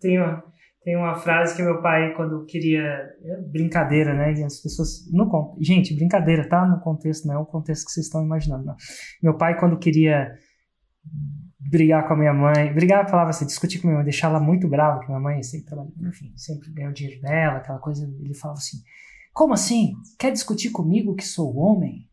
[0.00, 0.42] Tem uma,
[0.84, 2.82] tem uma frase que meu pai, quando queria.
[2.82, 4.32] É brincadeira, né?
[4.34, 5.10] E as pessoas.
[5.12, 6.66] No, gente, brincadeira, tá?
[6.66, 8.64] No contexto, não é o contexto que vocês estão imaginando.
[8.64, 8.76] Não.
[9.22, 10.32] Meu pai, quando queria
[11.70, 14.40] brigar com a minha mãe, brigar, falava assim, discutir com a minha mãe, deixar ela
[14.40, 18.34] muito brava, que minha mãe sempre trabalhou, enfim, sempre ganhou dinheiro dela, aquela coisa, ele
[18.34, 18.78] falava assim,
[19.32, 19.94] como assim?
[20.18, 22.08] Quer discutir comigo que sou homem?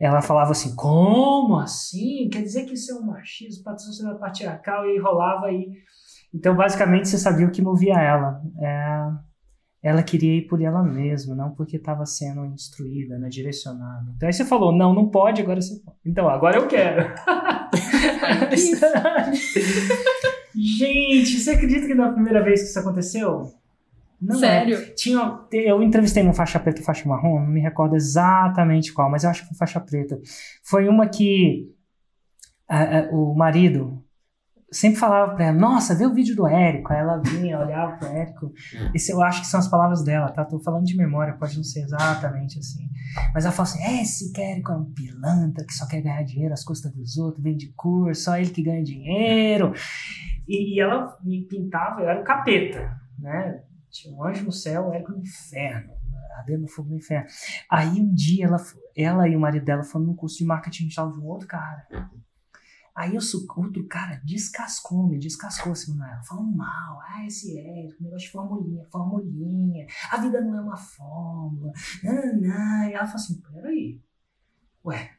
[0.00, 2.28] Ela falava assim, como assim?
[2.30, 3.64] Quer dizer que isso é um machismo,
[4.20, 5.72] patriarcal, e rolava aí.
[6.32, 8.40] Então, basicamente, você sabia o que movia ela.
[8.60, 9.10] É,
[9.82, 14.12] ela queria ir por ela mesma, não porque estava sendo instruída, né, direcionada.
[14.16, 15.96] Então aí você falou, não, não pode, agora você pode.
[16.04, 17.14] Então, agora eu quero.
[20.54, 23.52] Gente, você acredita que na primeira vez que isso aconteceu?
[24.20, 24.38] Não é.
[24.38, 24.76] Sério?
[24.76, 24.80] É.
[24.90, 29.22] Tinha, eu entrevistei uma faixa preta e faixa marrom, não me recordo exatamente qual, mas
[29.22, 30.20] eu acho que foi faixa preta.
[30.64, 31.72] Foi uma que
[32.68, 34.02] a, a, o marido
[34.70, 36.92] sempre falava pra ela, nossa, vê o vídeo do Érico.
[36.92, 38.52] Aí ela vinha, olhava pro Érico.
[38.94, 40.44] Esse eu acho que são as palavras dela, tá?
[40.44, 42.88] Tô falando de memória, pode não ser exatamente assim.
[43.34, 46.52] Mas ela fala assim: é, esse Érico é um pilantra que só quer ganhar dinheiro
[46.52, 49.72] às custas dos outros, vende curso, só ele que ganha dinheiro.
[50.46, 53.62] E, e ela me pintava, eu era o capeta, né?
[53.90, 55.98] Tinha um anjo no céu, Érico no inferno.
[56.38, 57.26] Ardendo no fogo do inferno.
[57.68, 58.58] Aí um dia ela,
[58.96, 61.84] ela e o marido dela foram num curso de marketing de um outro cara.
[62.98, 63.20] Aí o
[63.56, 68.84] outro cara descascou, me descascou assim, ela, falando mal, ah, esse é, negócio de formulinha,
[68.90, 72.88] formulinha, a vida não é uma fórmula, não.
[72.88, 74.00] E ela falou assim, peraí,
[74.84, 75.12] ué,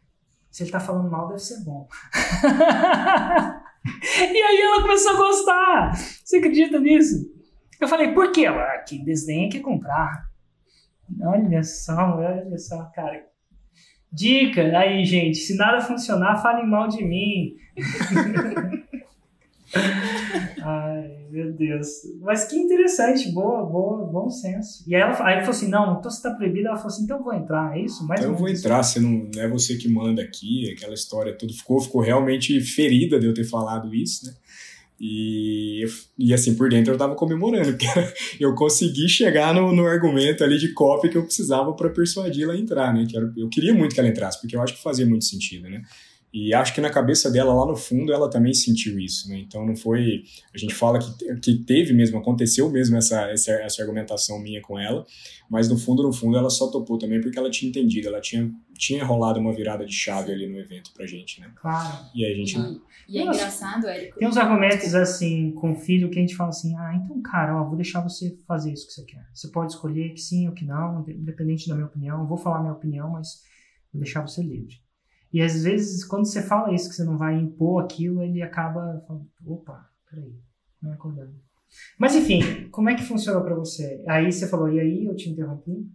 [0.52, 1.88] se ele tá falando mal, deve ser bom.
[4.13, 5.96] e aí ela começou a gostar.
[5.96, 7.34] Você acredita nisso?
[7.80, 8.46] Eu falei, por quê?
[8.46, 10.28] Ela, ah, quem desenha quer comprar.
[11.22, 13.29] Olha só, olha só, cara.
[14.12, 15.38] Dica aí, gente.
[15.38, 17.56] Se nada funcionar, falem mal de mim.
[20.62, 21.88] Ai, meu Deus.
[22.22, 24.84] Mas que interessante, boa, boa, bom senso.
[24.88, 26.67] E aí ela, aí falou assim: não, então você tá proibido.
[26.67, 28.06] Ela falou assim: então eu vou entrar, é isso?
[28.08, 31.38] Mais então eu vou entrar, você não, não é você que manda aqui, aquela história
[31.38, 34.34] tudo ficou, ficou realmente ferida de eu ter falado isso, né?
[34.99, 35.85] E,
[36.17, 37.88] e assim, por dentro eu tava comemorando, porque
[38.39, 42.53] eu consegui chegar no, no argumento ali de cópia que eu precisava para persuadir ela
[42.53, 43.05] a entrar, né?
[43.09, 45.81] Que eu queria muito que ela entrasse, porque eu acho que fazia muito sentido, né?
[46.32, 49.39] E acho que na cabeça dela, lá no fundo, ela também sentiu isso, né?
[49.39, 50.24] Então não foi.
[50.54, 54.78] A gente fala que, que teve mesmo, aconteceu mesmo essa, essa, essa argumentação minha com
[54.78, 55.06] ela,
[55.50, 58.52] mas no fundo, no fundo, ela só topou também porque ela tinha entendido, ela tinha,
[58.78, 61.52] tinha rolado uma virada de chave ali no evento pra gente, né?
[61.56, 62.06] Claro.
[62.13, 62.60] E aí a gente.
[63.08, 64.20] E, e é engraçado, Érico.
[64.20, 67.60] Tem uns argumentos assim, com o filho, que a gente fala assim: ah, então, cara,
[67.60, 69.26] ó, vou deixar você fazer isso que você quer.
[69.34, 72.28] Você pode escolher que sim ou que não, independente da minha opinião.
[72.28, 73.42] Vou falar minha opinião, mas
[73.92, 74.76] vou deixar você livre.
[75.32, 79.04] E às vezes, quando você fala isso, que você não vai impor aquilo, ele acaba
[79.08, 80.34] falando, opa, peraí,
[80.82, 81.34] não é acordando.
[81.98, 84.04] Mas enfim, como é que funcionou para você?
[84.08, 85.88] Aí você falou, e aí eu te interrompi?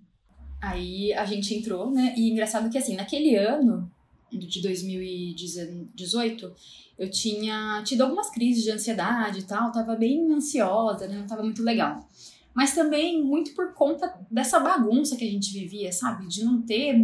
[0.62, 2.14] Aí a gente entrou, né?
[2.16, 3.90] E engraçado que assim, naquele ano
[4.31, 6.55] de 2018,
[6.99, 11.18] eu tinha tido algumas crises de ansiedade e tal, tava bem ansiosa, né?
[11.18, 12.07] Não tava muito legal
[12.54, 16.28] mas também muito por conta dessa bagunça que a gente vivia, sabe?
[16.28, 16.94] De não ter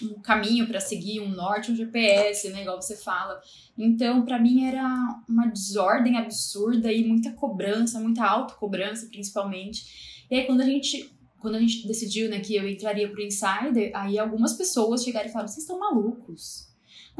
[0.00, 2.62] um caminho para seguir, um norte, um GPS, né?
[2.62, 3.40] Igual você fala.
[3.76, 4.86] Então, para mim era
[5.28, 10.24] uma desordem absurda e muita cobrança, muita autocobrança, principalmente.
[10.30, 13.90] E aí, quando a gente quando a gente decidiu né, que eu entraria pro Insider,
[13.94, 16.69] aí algumas pessoas chegaram e falaram: vocês estão malucos.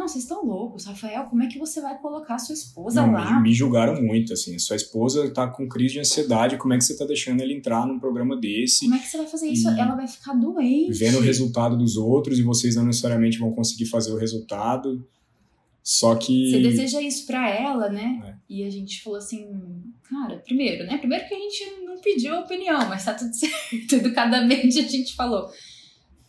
[0.01, 3.37] Não, vocês estão loucos, Rafael, como é que você vai colocar sua esposa não, lá?
[3.37, 4.59] Me, me julgaram muito, assim.
[4.59, 7.87] Sua esposa tá com crise de ansiedade, como é que você tá deixando ele entrar
[7.87, 8.87] num programa desse?
[8.87, 9.69] Como é que você vai fazer isso?
[9.69, 10.99] Ela vai ficar doente.
[10.99, 15.07] Vendo o resultado dos outros e vocês não necessariamente vão conseguir fazer o resultado.
[15.83, 16.51] Só que.
[16.51, 18.23] Você deseja isso para ela, né?
[18.25, 18.35] É.
[18.49, 19.47] E a gente falou assim,
[20.09, 20.97] cara, primeiro, né?
[20.97, 23.97] Primeiro que a gente não pediu opinião, mas tá tudo certo.
[23.97, 25.51] Educadamente a gente falou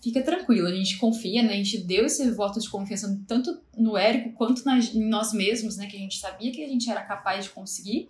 [0.02, 1.54] fica tranquilo, a gente confia, né?
[1.54, 5.78] A gente deu esse voto de confiança tanto no Érico quanto nas, em nós mesmos,
[5.78, 5.86] né?
[5.86, 8.10] Que a gente sabia que a gente era capaz de conseguir.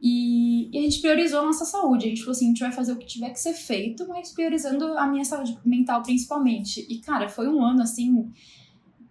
[0.00, 2.04] E, e, a gente priorizou a nossa saúde.
[2.04, 4.32] A gente falou assim: a gente vai fazer o que tiver que ser feito, mas
[4.32, 6.86] priorizando a minha saúde mental principalmente.
[6.90, 8.30] E, cara, foi um ano assim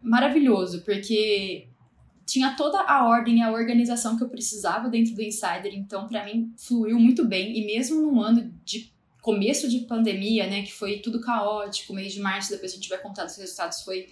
[0.04, 1.67] maravilhoso, porque
[2.28, 6.26] tinha toda a ordem e a organização que eu precisava dentro do Insider, então para
[6.26, 7.58] mim fluiu muito bem.
[7.58, 8.92] E mesmo num ano de
[9.23, 12.97] começo de pandemia, né, que foi tudo caótico, mês de março, depois a gente vai
[12.97, 14.09] contar dos resultados, foi,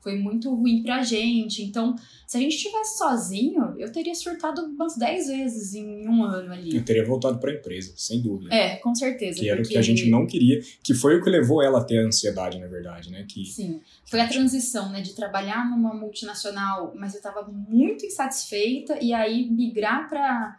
[0.00, 1.64] foi muito ruim pra gente.
[1.64, 1.96] Então,
[2.28, 6.76] se a gente estivesse sozinho, eu teria surtado umas 10 vezes em um ano ali.
[6.76, 8.54] Eu teria voltado pra empresa, sem dúvida.
[8.54, 9.40] É, com certeza.
[9.40, 11.84] Que era o que a gente não queria, que foi o que levou ela a
[11.84, 13.26] ter a ansiedade, na verdade, né?
[13.28, 13.44] Que...
[13.44, 19.12] Sim, foi a transição, né, de trabalhar numa multinacional, mas eu tava muito insatisfeita, e
[19.12, 20.56] aí migrar pra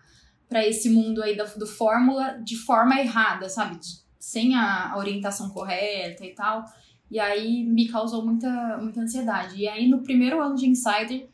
[0.53, 3.79] para esse mundo aí do, do fórmula de forma errada, sabe?
[4.19, 6.63] Sem a orientação correta e tal.
[7.09, 9.57] E aí me causou muita, muita ansiedade.
[9.57, 11.27] E aí no primeiro ano de Insider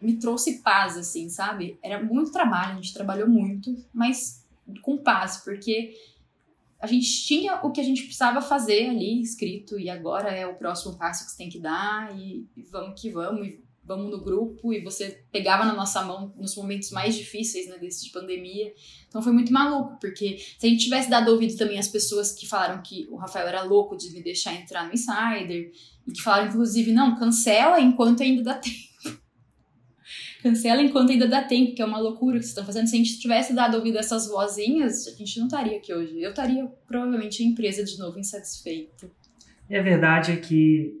[0.00, 1.80] me trouxe paz, assim, sabe?
[1.82, 4.46] Era muito trabalho, a gente trabalhou muito, mas
[4.82, 5.92] com paz, porque
[6.78, 10.54] a gente tinha o que a gente precisava fazer ali escrito e agora é o
[10.54, 13.48] próximo passo que você tem que dar e, vamos que vamos.
[13.90, 18.04] Vamos no grupo e você pegava na nossa mão nos momentos mais difíceis, né, desse
[18.04, 18.72] de pandemia.
[19.08, 22.46] Então foi muito maluco, porque se a gente tivesse dado ouvido também às pessoas que
[22.46, 25.72] falaram que o Rafael era louco de me deixar entrar no Insider,
[26.06, 28.78] e que falaram, inclusive, não, cancela enquanto ainda dá tempo.
[30.40, 32.86] cancela enquanto ainda dá tempo, que é uma loucura que vocês estão fazendo.
[32.86, 36.22] Se a gente tivesse dado ouvido a essas vozinhas, a gente não estaria aqui hoje.
[36.22, 39.10] Eu estaria provavelmente em empresa de novo, insatisfeito.
[39.68, 40.99] E a verdade é que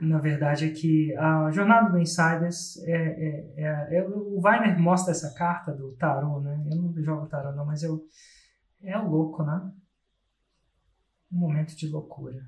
[0.00, 5.12] na verdade, é que a jornada do Insiders é, é, é, é, o Weiner mostra
[5.12, 6.64] essa carta do tarô, né?
[6.70, 8.06] Eu não jogo tarô não, mas eu
[8.82, 9.72] é louco, né?
[11.30, 12.40] Um momento de loucura.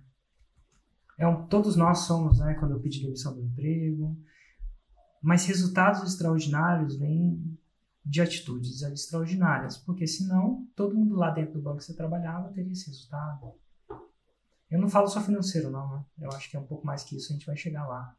[1.18, 2.54] É um, todos nós somos, né?
[2.54, 4.16] Quando eu pedi demissão do emprego,
[5.22, 7.58] mas resultados extraordinários vêm
[8.04, 12.72] de atitudes extraordinárias, porque senão todo mundo lá dentro do banco que você trabalhava teria
[12.72, 13.54] esse resultado.
[14.72, 16.04] Eu não falo só financeiro, não, né?
[16.18, 18.16] Eu acho que é um pouco mais que isso, a gente vai chegar lá.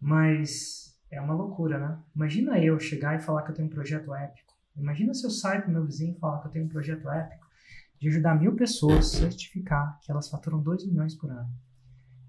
[0.00, 1.98] Mas é uma loucura, né?
[2.16, 4.54] Imagina eu chegar e falar que eu tenho um projeto épico.
[4.74, 7.46] Imagina se eu saio pro meu vizinho e falar que eu tenho um projeto épico
[8.00, 11.52] de ajudar mil pessoas a certificar que elas faturam 2 milhões por ano.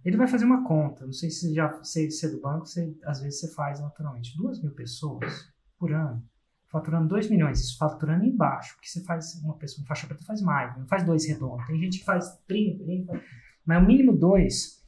[0.03, 2.93] Ele vai fazer uma conta, não sei se já sei se é do banco, você,
[3.05, 4.35] às vezes você faz naturalmente.
[4.35, 6.21] 2 mil pessoas por ano,
[6.69, 10.41] faturando 2 milhões, isso faturando embaixo, porque você faz, uma pessoa, um faixa preta faz
[10.41, 11.65] mais, não faz dois redondos.
[11.65, 13.23] Tem gente que faz 30, 30
[13.65, 14.83] mas o mínimo dois.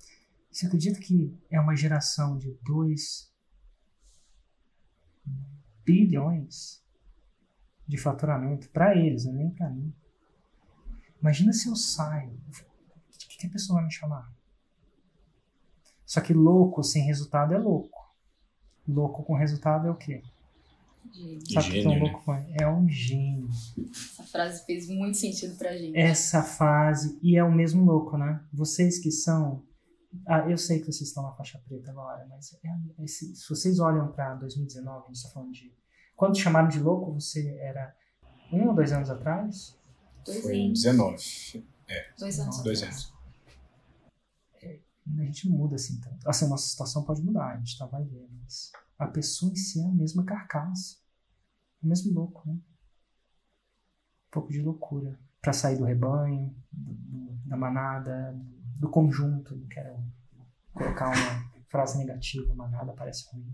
[0.51, 3.31] Você acredita que é uma geração de 2
[5.85, 6.83] bilhões
[7.87, 9.93] de faturamento para eles, não é nem para mim.
[11.21, 14.33] Imagina se eu saio, o que, que a pessoa vai me chamar?
[16.05, 18.11] Só que louco sem resultado é louco.
[18.87, 20.23] Louco com resultado é o quê?
[21.11, 21.41] Gênio.
[21.53, 23.49] Sabe o que é um Gênio, louco com É um gênio.
[23.91, 25.97] Essa frase fez muito sentido pra gente.
[25.97, 28.43] Essa fase, e é o mesmo louco, né?
[28.53, 29.63] Vocês que são.
[30.27, 33.79] Ah, eu sei que vocês estão na faixa preta agora, mas é- esse- se vocês
[33.79, 35.73] olham para 2019, a gente está falando de.
[36.15, 37.95] Quando te chamaram de louco, você era
[38.51, 39.77] um ou dois anos atrás?
[40.25, 40.81] Dois Foi em anos.
[40.81, 41.15] 19.
[42.19, 42.61] Dois anos.
[42.63, 43.03] Dois atrás.
[43.05, 43.21] anos.
[45.19, 46.29] A gente não muda assim tanto.
[46.29, 48.71] Assim, a nossa situação pode mudar, a gente tá, vai ver, mas
[49.03, 50.97] a pessoa em si é a mesma carcaça.
[51.81, 52.53] O mesmo louco, né?
[52.53, 55.19] Um pouco de loucura.
[55.41, 58.39] Pra sair do rebanho, do- do- da manada,
[58.77, 59.55] do conjunto.
[59.55, 59.97] Não quero
[60.73, 63.51] colocar uma frase negativa, manada parece ruim.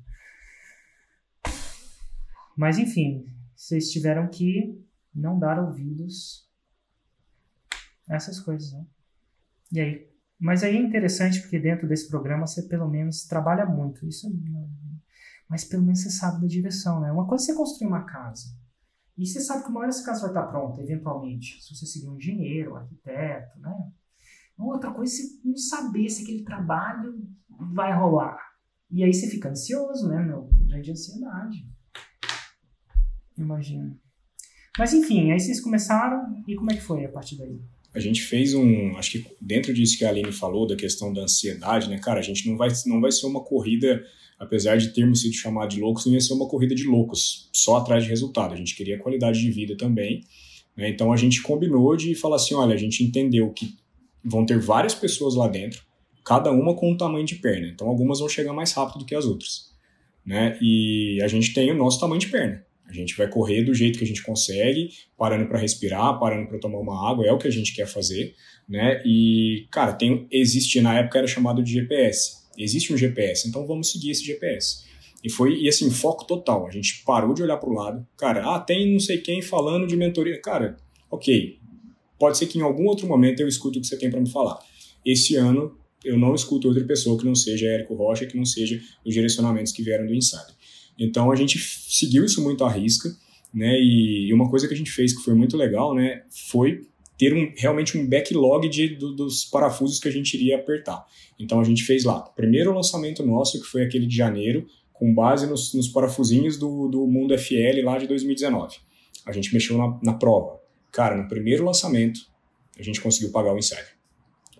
[2.57, 3.25] Mas enfim,
[3.55, 4.83] vocês tiveram que
[5.13, 6.49] não dar ouvidos
[8.09, 8.85] a essas coisas, né?
[9.71, 14.05] E aí, mas aí é interessante porque dentro desse programa você pelo menos trabalha muito.
[14.07, 14.69] Isso, não-
[15.49, 17.11] mas pelo menos você sabe da direção, né?
[17.11, 18.55] Uma coisa é você construir uma casa.
[19.17, 21.63] E você sabe que uma hora essa casa vai estar pronta, eventualmente.
[21.63, 23.91] Se você seguir um engenheiro, um arquiteto, né?
[24.57, 27.27] Outra coisa é você não saber se aquele trabalho
[27.73, 28.37] vai rolar.
[28.89, 30.49] E aí você fica ansioso, né, meu?
[30.67, 31.67] Grande ansiedade.
[33.37, 33.97] Imagina.
[34.77, 37.59] Mas enfim, aí vocês começaram e como é que foi a partir daí?
[37.97, 38.95] A gente fez um.
[38.95, 42.19] Acho que dentro disso que a Aline falou, da questão da ansiedade, né, cara?
[42.19, 44.05] A gente não vai, não vai ser uma corrida,
[44.37, 47.77] apesar de termos sido chamados de loucos, não ia ser uma corrida de loucos, só
[47.77, 48.53] atrás de resultado.
[48.53, 50.23] A gente queria qualidade de vida também.
[50.75, 50.87] né?
[50.89, 53.75] Então a gente combinou de falar assim: olha, a gente entendeu que
[54.23, 55.81] vão ter várias pessoas lá dentro,
[56.23, 57.67] cada uma com um tamanho de perna.
[57.67, 59.75] Então algumas vão chegar mais rápido do que as outras.
[60.23, 60.55] Né?
[60.61, 62.63] E a gente tem o nosso tamanho de perna.
[62.87, 66.59] A gente vai correr do jeito que a gente consegue, parando para respirar, parando para
[66.59, 68.33] tomar uma água, é o que a gente quer fazer,
[68.67, 69.01] né?
[69.05, 72.47] E, cara, tem, existe, na época era chamado de GPS.
[72.57, 74.87] Existe um GPS, então vamos seguir esse GPS.
[75.23, 76.67] E foi, e assim, foco total.
[76.67, 78.07] A gente parou de olhar para o lado.
[78.17, 80.39] Cara, ah, tem não sei quem falando de mentoria.
[80.41, 80.77] Cara,
[81.11, 81.59] ok.
[82.19, 84.29] Pode ser que em algum outro momento eu escute o que você tem para me
[84.29, 84.57] falar.
[85.05, 88.79] Esse ano eu não escuto outra pessoa que não seja Érico Rocha, que não seja
[89.05, 90.55] os direcionamentos que vieram do Insider.
[90.97, 93.09] Então a gente seguiu isso muito à risca,
[93.53, 93.79] né?
[93.79, 96.23] E, uma coisa que a gente fez que foi muito legal, né?
[96.49, 96.85] Foi
[97.17, 101.05] ter um, realmente um backlog de, do, dos parafusos que a gente iria apertar.
[101.39, 105.47] Então a gente fez lá, primeiro lançamento nosso, que foi aquele de janeiro, com base
[105.47, 108.77] nos, nos parafusinhos do, do Mundo FL lá de 2019.
[109.25, 110.59] A gente mexeu na, na prova.
[110.91, 112.21] Cara, no primeiro lançamento,
[112.77, 113.96] a gente conseguiu pagar o Insider.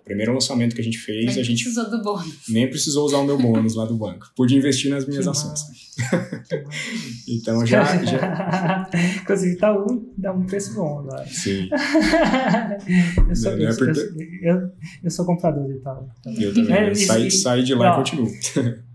[0.07, 2.35] Primeiro lançamento que a gente fez, Nem a gente precisou do bônus.
[2.49, 4.31] nem precisou usar o meu bônus lá do banco.
[4.35, 5.61] Pude investir nas minhas Que ações.
[7.27, 8.87] Então já, já
[9.27, 11.25] Consegui dar um, dar um preço bom agora.
[11.27, 11.69] sim,
[13.29, 14.71] eu, sou, Não, não é eu, porque- eu,
[15.03, 16.07] eu sou comprador de tal.
[16.39, 16.73] eu também.
[16.75, 17.93] É, saí, saí de lá não.
[17.93, 18.31] e continuo.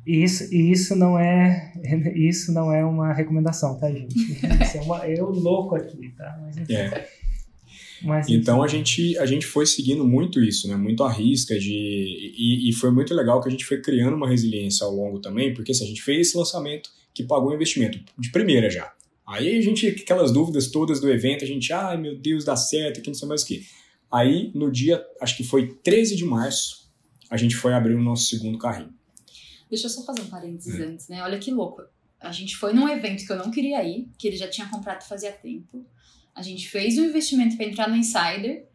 [0.06, 1.72] E isso, isso não é
[2.16, 4.14] isso não é uma recomendação, tá, gente?
[4.18, 6.38] Isso é uma, eu louco aqui, tá?
[6.42, 6.72] Mas, enfim.
[6.74, 7.06] É.
[8.02, 10.76] Mas, Então a gente, a gente foi seguindo muito isso, né?
[10.76, 11.72] Muito à risca de.
[12.36, 15.54] E, e foi muito legal que a gente foi criando uma resiliência ao longo também,
[15.54, 18.92] porque assim, a gente fez esse lançamento que pagou o investimento de primeira já.
[19.26, 23.00] Aí a gente, aquelas dúvidas todas do evento, a gente, ai meu Deus, dá certo,
[23.00, 23.64] que não sei mais o que.
[24.10, 26.90] Aí no dia, acho que foi 13 de março,
[27.30, 28.92] a gente foi abrir o nosso segundo carrinho.
[29.70, 30.84] Deixa eu só fazer um parênteses Hum.
[30.90, 31.22] antes, né?
[31.22, 31.82] Olha que louco.
[32.20, 35.02] A gente foi num evento que eu não queria ir, que ele já tinha comprado
[35.08, 35.84] fazia tempo.
[36.34, 38.66] A gente fez um investimento para entrar no Insider.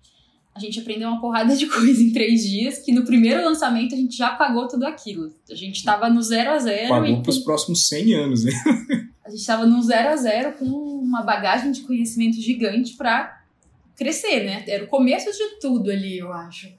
[0.55, 3.97] A gente aprendeu uma porrada de coisa em três dias, que no primeiro lançamento a
[3.97, 5.31] gente já pagou tudo aquilo.
[5.49, 8.51] A gente tava no zero a zero Pagou para os próximos 100 anos, né?
[9.23, 13.43] a gente tava no zero a zero com uma bagagem de conhecimento gigante para
[13.95, 14.63] crescer, né?
[14.67, 16.71] Era o começo de tudo ali, eu acho.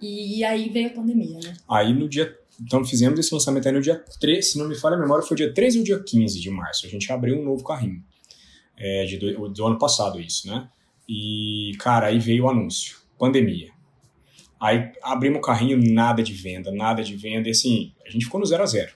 [0.00, 1.54] E, e aí veio a pandemia, né?
[1.68, 2.36] Aí no dia.
[2.60, 5.36] Então fizemos esse lançamento aí no dia 13, se não me falha a memória, foi
[5.36, 6.86] dia 13 ou dia 15 de março.
[6.86, 8.02] A gente abriu um novo carrinho.
[8.84, 10.68] É, de do, do ano passado, isso, né?
[11.08, 13.70] E, cara, aí veio o anúncio: pandemia.
[14.60, 17.48] Aí abrimos o carrinho, nada de venda, nada de venda.
[17.48, 18.92] E assim, a gente ficou no zero a zero.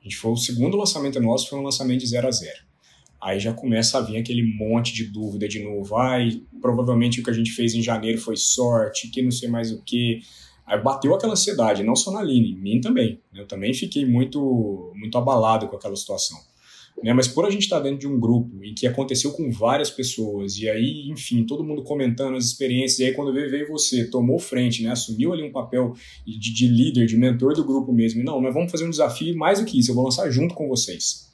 [0.00, 2.58] A gente foi o segundo lançamento nosso, foi um lançamento de 0 a 0.
[3.20, 5.94] Aí já começa a vir aquele monte de dúvida de novo.
[5.96, 9.70] Ai, provavelmente o que a gente fez em janeiro foi sorte, que não sei mais
[9.70, 10.22] o que.
[10.64, 13.20] Aí bateu aquela ansiedade, não só na Aline, em mim também.
[13.34, 16.38] Eu também fiquei muito, muito abalado com aquela situação.
[17.02, 17.12] Né?
[17.14, 19.90] Mas por a gente estar tá dentro de um grupo em que aconteceu com várias
[19.90, 24.04] pessoas, e aí, enfim, todo mundo comentando as experiências, e aí quando veio, veio você,
[24.04, 24.90] tomou frente, né?
[24.90, 25.94] assumiu ali um papel
[26.26, 28.20] de, de líder, de mentor do grupo mesmo.
[28.20, 30.54] E, não, mas vamos fazer um desafio mais do que isso, eu vou lançar junto
[30.54, 31.30] com vocês.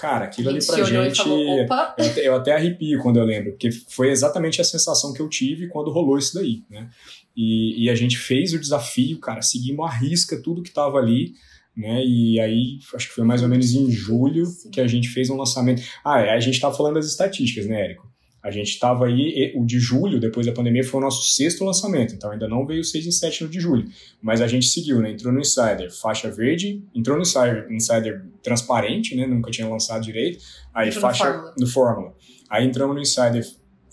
[0.00, 1.16] Cara, aquilo ali pra gente.
[1.18, 5.20] Falou, eu, até, eu até arrepio quando eu lembro, porque foi exatamente a sensação que
[5.20, 6.88] eu tive quando rolou isso daí, né?
[7.36, 11.34] E, e a gente fez o desafio, cara, seguimos a risca tudo que tava ali
[11.76, 12.04] né?
[12.04, 15.36] E aí, acho que foi mais ou menos em julho que a gente fez um
[15.36, 15.82] lançamento.
[16.04, 18.10] Ah, é, a gente estava falando das estatísticas, né, Érico?
[18.42, 22.14] A gente estava aí, o de julho, depois da pandemia, foi o nosso sexto lançamento,
[22.14, 23.86] então ainda não veio o 6 em 7 no de julho.
[24.22, 25.10] Mas a gente seguiu, né?
[25.10, 29.26] Entrou no Insider, faixa verde, entrou no Insider, Insider transparente, né?
[29.26, 30.42] Nunca tinha lançado direito.
[30.72, 32.14] Aí entrou faixa no Fórmula.
[32.48, 33.44] Aí entramos no Insider,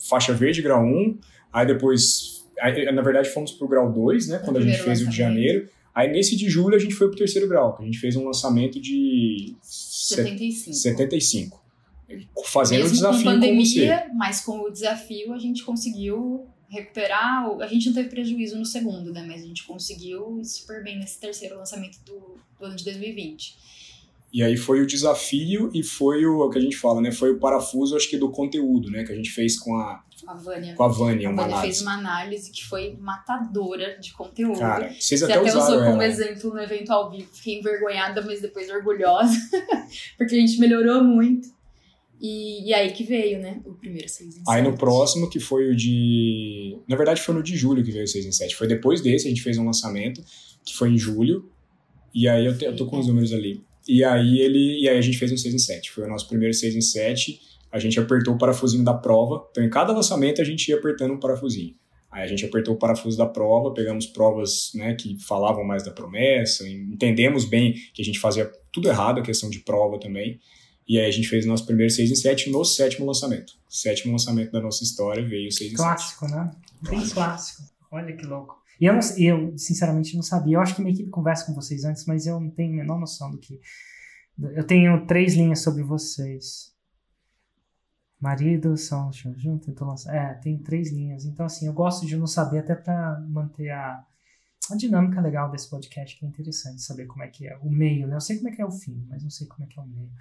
[0.09, 1.19] faixa verde, grau 1.
[1.51, 4.41] Aí depois, aí, na verdade, fomos pro grau 2, né?
[4.45, 5.67] Quando a gente fez o de janeiro.
[5.97, 8.23] Aí nesse de julho a gente foi pro terceiro grau, que a gente fez um
[8.23, 10.75] lançamento de 75.
[10.75, 11.65] 75.
[12.45, 17.47] Fazendo Mesmo o desafio com pandemia, com mas com o desafio a gente conseguiu recuperar.
[17.59, 19.25] A gente não teve prejuízo no segundo, né?
[19.27, 23.55] Mas a gente conseguiu super bem nesse terceiro lançamento do, do ano de 2020.
[24.31, 27.11] E aí foi o desafio e foi o, o que a gente fala, né?
[27.11, 29.03] Foi o parafuso, acho que do conteúdo, né?
[29.03, 30.75] Que a gente fez com a a Vânia.
[30.75, 34.59] Com a Vânia, uma a Vânia fez uma análise que foi matadora de conteúdo.
[34.59, 36.05] Cara, vocês Você até, até usaram usou como ela.
[36.05, 37.29] exemplo no evento ao vivo.
[37.33, 39.33] Fiquei envergonhada, mas depois orgulhosa.
[40.17, 41.55] porque a gente melhorou muito.
[42.19, 43.61] E, e aí que veio, né?
[43.63, 44.43] O primeiro 6 em 7.
[44.49, 46.77] Aí no próximo, que foi o de.
[46.87, 48.55] Na verdade, foi no de julho que veio o 6 em 7.
[48.55, 50.23] Foi depois desse, a gente fez um lançamento,
[50.65, 51.49] que foi em julho.
[52.13, 53.61] E aí eu, te- eu tô com os números ali.
[53.87, 54.81] E aí ele.
[54.81, 55.91] E aí a gente fez um 6 em 7.
[55.91, 57.39] Foi o nosso primeiro 6 em 7.
[57.71, 59.47] A gente apertou o parafusinho da prova.
[59.51, 61.75] Então, em cada lançamento, a gente ia apertando um parafusinho.
[62.09, 65.91] Aí a gente apertou o parafuso da prova, pegamos provas né, que falavam mais da
[65.91, 70.39] promessa, entendemos bem que a gente fazia tudo errado, a questão de prova também.
[70.87, 73.53] E aí a gente fez o nosso primeiro 6 em 7 no sétimo lançamento.
[73.69, 75.77] Sétimo lançamento da nossa história veio o 6 em 7.
[75.77, 76.51] Clássico, né?
[76.89, 77.63] Bem clássico.
[77.91, 78.55] Olha que louco.
[78.79, 80.55] E eu, não, eu, sinceramente, não sabia.
[80.55, 82.99] Eu acho que minha equipe conversa com vocês antes, mas eu não tenho a menor
[82.99, 83.59] noção do que.
[84.39, 86.71] Eu tenho três linhas sobre vocês.
[88.19, 91.25] Marido, são junto, então É, tem três linhas.
[91.25, 94.03] Então, assim, eu gosto de não saber até pra manter a,
[94.71, 98.07] a dinâmica legal desse podcast, que é interessante saber como é que é o meio,
[98.07, 98.15] né?
[98.15, 99.83] Eu sei como é que é o fim, mas não sei como é que é
[99.83, 100.11] o meio.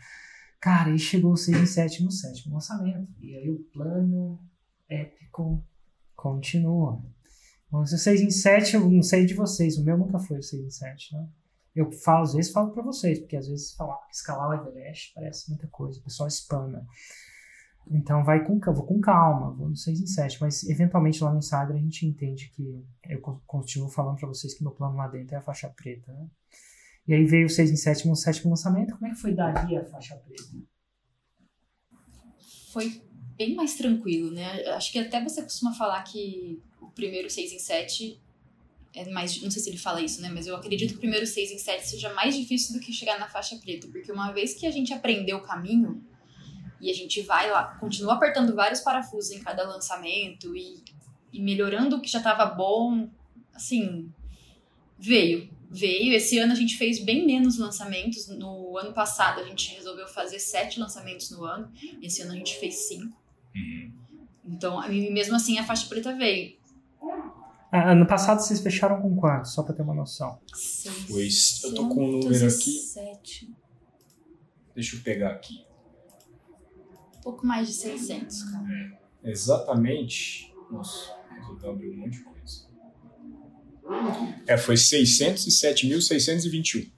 [0.61, 3.11] Cara, aí chegou o 6 em 7 no sétimo lançamento.
[3.21, 4.39] E aí o plano
[4.89, 5.65] épico
[6.15, 7.03] continua.
[7.71, 10.43] Mas o 6 em 7, eu não sei de vocês, o meu nunca foi o
[10.43, 11.29] 6 em 7, né?
[11.75, 15.51] Eu falo, às vezes falo pra vocês, porque às vezes falar escalar o Everest parece
[15.51, 16.87] muita coisa, o pessoal espana.
[17.89, 21.39] Então vai com, vou com calma, vou no 6 em 7, mas eventualmente lá no
[21.39, 25.07] Insider a gente entende que eu co- continuo falando pra vocês que meu plano lá
[25.07, 26.27] dentro é a faixa preta, né?
[27.07, 29.77] E aí veio o 6 em 7 no sétimo lançamento, como é que foi dali
[29.77, 30.43] a faixa preta?
[32.73, 33.01] Foi
[33.37, 34.67] bem mais tranquilo, né?
[34.71, 38.21] Acho que até você costuma falar que o primeiro 6 em 7
[38.95, 39.41] é mais.
[39.43, 40.31] Não sei se ele fala isso, né?
[40.31, 43.19] Mas eu acredito que o primeiro 6 em 7 seja mais difícil do que chegar
[43.21, 43.87] na faixa preta.
[43.89, 46.03] Porque uma vez que a gente aprendeu o caminho
[46.81, 50.83] e a gente vai lá, continua apertando vários parafusos em cada lançamento e,
[51.33, 53.09] e melhorando o que já estava bom,
[53.55, 54.11] assim,
[54.99, 55.49] veio.
[55.69, 56.13] Veio.
[56.15, 58.29] Esse ano a gente fez bem menos lançamentos.
[58.29, 61.71] No ano passado a gente resolveu fazer sete lançamentos no ano.
[62.01, 63.21] Esse ano a gente fez cinco.
[63.55, 63.93] Uhum.
[64.45, 66.57] Então, a mim, mesmo assim, a faixa preta veio.
[67.73, 69.49] Ah, ano passado vocês fecharam com quanto?
[69.49, 70.39] Só pra ter uma noção.
[71.09, 71.29] Foi,
[71.65, 72.79] eu tô com o número aqui.
[72.79, 73.51] 607.
[74.75, 75.66] Deixa eu pegar aqui.
[77.27, 78.97] Um pouco mais de 600, cara.
[79.25, 80.55] Exatamente.
[80.71, 82.69] Nossa, resolveu abrir um monte de coisa.
[84.47, 86.93] É, foi 607.621.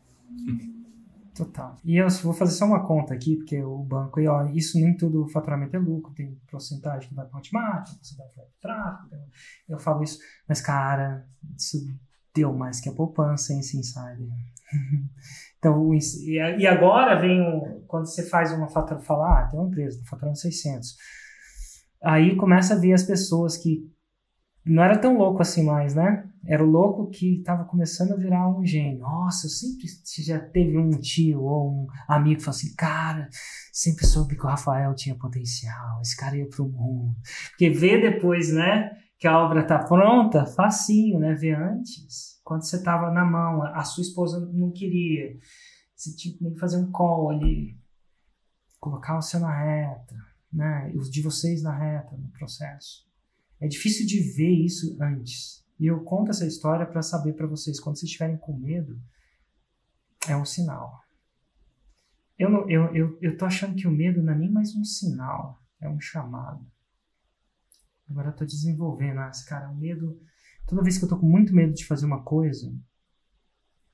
[1.35, 1.79] Total.
[1.83, 4.95] E eu vou fazer só uma conta aqui, porque o banco, e ó, isso nem
[4.95, 8.53] tudo o faturamento é lucro, tem porcentagem que vai para matemática, porcentagem que vai para
[8.61, 9.15] tráfego.
[9.15, 9.27] então
[9.69, 11.27] Eu falo isso, mas cara,
[11.57, 11.79] isso
[12.35, 14.29] deu mais que a poupança, hein, esse insider.
[15.59, 20.01] então, e agora vem o, quando você faz uma fatura, fala, ah, tem uma empresa,
[20.09, 20.95] faturando 600.
[22.03, 23.83] Aí começa a ver as pessoas que
[24.65, 26.25] não era tão louco assim mais, né?
[26.47, 29.01] Era o louco que estava começando a virar um gênio.
[29.01, 33.29] Nossa, eu sempre se já teve um tio ou um amigo que falou assim, cara,
[33.73, 37.17] sempre soube que o Rafael tinha potencial, esse cara ia pro mundo.
[37.51, 41.35] Porque ver depois, né, que a obra tá pronta, facinho, né?
[41.35, 45.39] Ver antes, quando você tava na mão, a sua esposa não queria.
[45.95, 47.79] Você tinha que fazer um call ali,
[48.81, 50.17] colocar você na reta,
[50.51, 50.91] né?
[50.95, 53.07] Os de vocês na reta no processo.
[53.61, 55.63] É difícil de ver isso antes.
[55.79, 58.99] E eu conto essa história para saber para vocês, quando vocês estiverem com medo,
[60.27, 61.03] é um sinal.
[62.39, 64.85] Eu, não, eu, eu, eu tô achando que o medo não é nem mais um
[64.85, 66.67] sinal, é um chamado.
[68.09, 70.19] Agora eu tô desenvolvendo, ah, cara, o medo.
[70.69, 72.71] Toda vez que eu tô com muito medo de fazer uma coisa,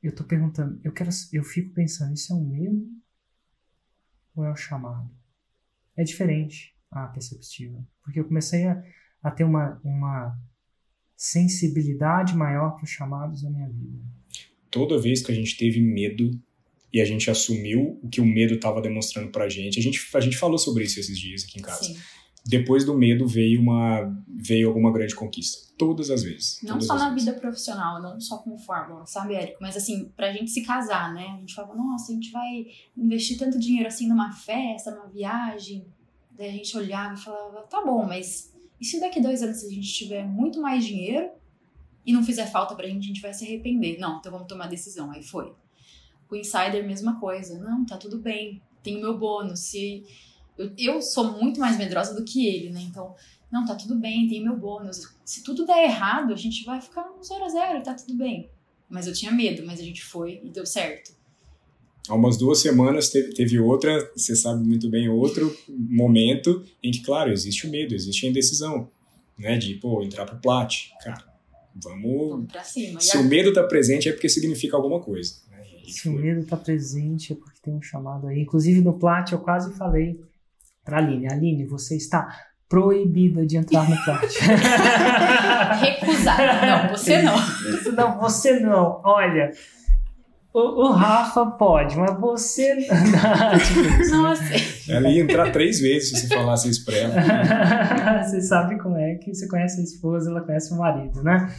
[0.03, 2.85] eu tô perguntando, eu quero, eu fico pensando, isso é um medo
[4.35, 5.09] ou é um chamado?
[5.97, 8.83] É diferente a perceptiva, porque eu comecei a,
[9.23, 10.37] a ter uma, uma
[11.17, 14.03] sensibilidade maior para os chamados da minha vida.
[14.69, 16.31] Toda vez que a gente teve medo
[16.93, 20.01] e a gente assumiu o que o medo estava demonstrando para a gente, a gente,
[20.13, 21.85] a gente falou sobre isso esses dias aqui em casa.
[21.85, 21.97] Sim.
[22.47, 25.73] Depois do medo veio uma veio alguma grande conquista.
[25.79, 26.61] Todas as vezes.
[26.63, 27.25] Não só na vezes.
[27.25, 29.59] vida profissional, não só como fórmula, sabe, Érico?
[29.61, 31.27] Mas assim, pra gente se casar, né?
[31.37, 32.67] A gente falava, nossa, a gente vai
[32.97, 35.87] investir tanto dinheiro assim numa festa, numa viagem.
[36.33, 39.69] Daí a gente olhava e falava, tá bom, mas e se daqui dois anos a
[39.71, 41.31] gente tiver muito mais dinheiro
[42.05, 43.99] e não fizer falta pra gente, a gente vai se arrepender.
[43.99, 45.11] Não, então vamos tomar decisão.
[45.11, 45.55] Aí foi.
[46.31, 47.59] O insider, mesma coisa.
[47.59, 48.61] Não, tá tudo bem.
[48.83, 49.61] Tem o meu bônus.
[49.61, 50.05] Se
[50.57, 52.81] eu, eu sou muito mais medrosa do que ele, né?
[52.83, 53.15] Então,
[53.51, 55.15] não, tá tudo bem, tem meu bônus.
[55.25, 58.51] Se tudo der errado, a gente vai ficar no zero a zero, tá tudo bem.
[58.89, 61.13] Mas eu tinha medo, mas a gente foi e deu certo.
[62.09, 67.01] Há umas duas semanas teve, teve outra, você sabe muito bem, outro momento em que,
[67.01, 68.91] claro, existe o medo, existe a indecisão,
[69.39, 69.57] né?
[69.57, 70.91] De, pô, entrar pro plat.
[71.03, 71.25] Cara,
[71.75, 72.29] vamos.
[72.29, 73.01] Vamos pra cima.
[73.01, 73.21] Se a...
[73.21, 75.37] o medo tá presente é porque significa alguma coisa.
[75.51, 75.65] Né?
[75.89, 76.13] Se foi.
[76.13, 78.41] o medo tá presente é porque tem um chamado aí.
[78.41, 80.21] Inclusive no plat eu quase falei
[80.85, 82.29] pra Aline: Aline, você está
[82.69, 84.23] proibida de entrar no plat.
[85.81, 86.67] Recusar.
[86.67, 87.37] Não, você não.
[87.95, 89.01] não, você não.
[89.05, 89.53] Olha.
[90.53, 92.75] O, o, Rafa pode, mas você.
[94.09, 98.23] Não, tipo, Ela ia entrar três vezes se você falasse isso pra ela.
[98.23, 101.53] você sabe como é que você conhece a esposa, ela conhece o marido, né?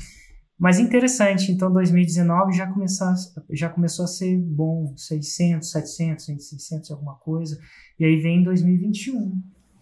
[0.57, 3.07] Mas interessante, então 2019 já começou,
[3.51, 7.59] já começou a ser bom, 600, 700, 600 alguma coisa.
[7.99, 9.37] E aí vem 2021.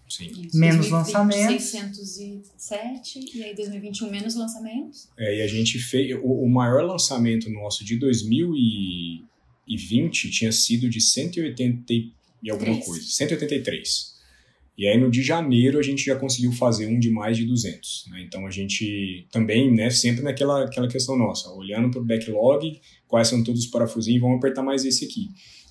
[0.10, 0.26] Sim.
[0.26, 1.66] Isso, menos 2020, lançamentos.
[1.66, 5.08] 607, e aí 2021 menos lançamentos.
[5.18, 6.14] É, e a gente fez.
[6.24, 11.94] O, o maior lançamento nosso de 2020 tinha sido de 180
[12.44, 12.86] e alguma 3.
[12.86, 13.08] coisa.
[13.08, 14.13] 183.
[14.78, 18.06] E aí no de janeiro a gente já conseguiu fazer um de mais de 200.
[18.10, 18.24] Né?
[18.28, 23.28] Então a gente também, né, sempre naquela aquela questão nossa, olhando para o backlog, quais
[23.28, 25.30] são todos os parafusinhos, vamos apertar mais esse aqui.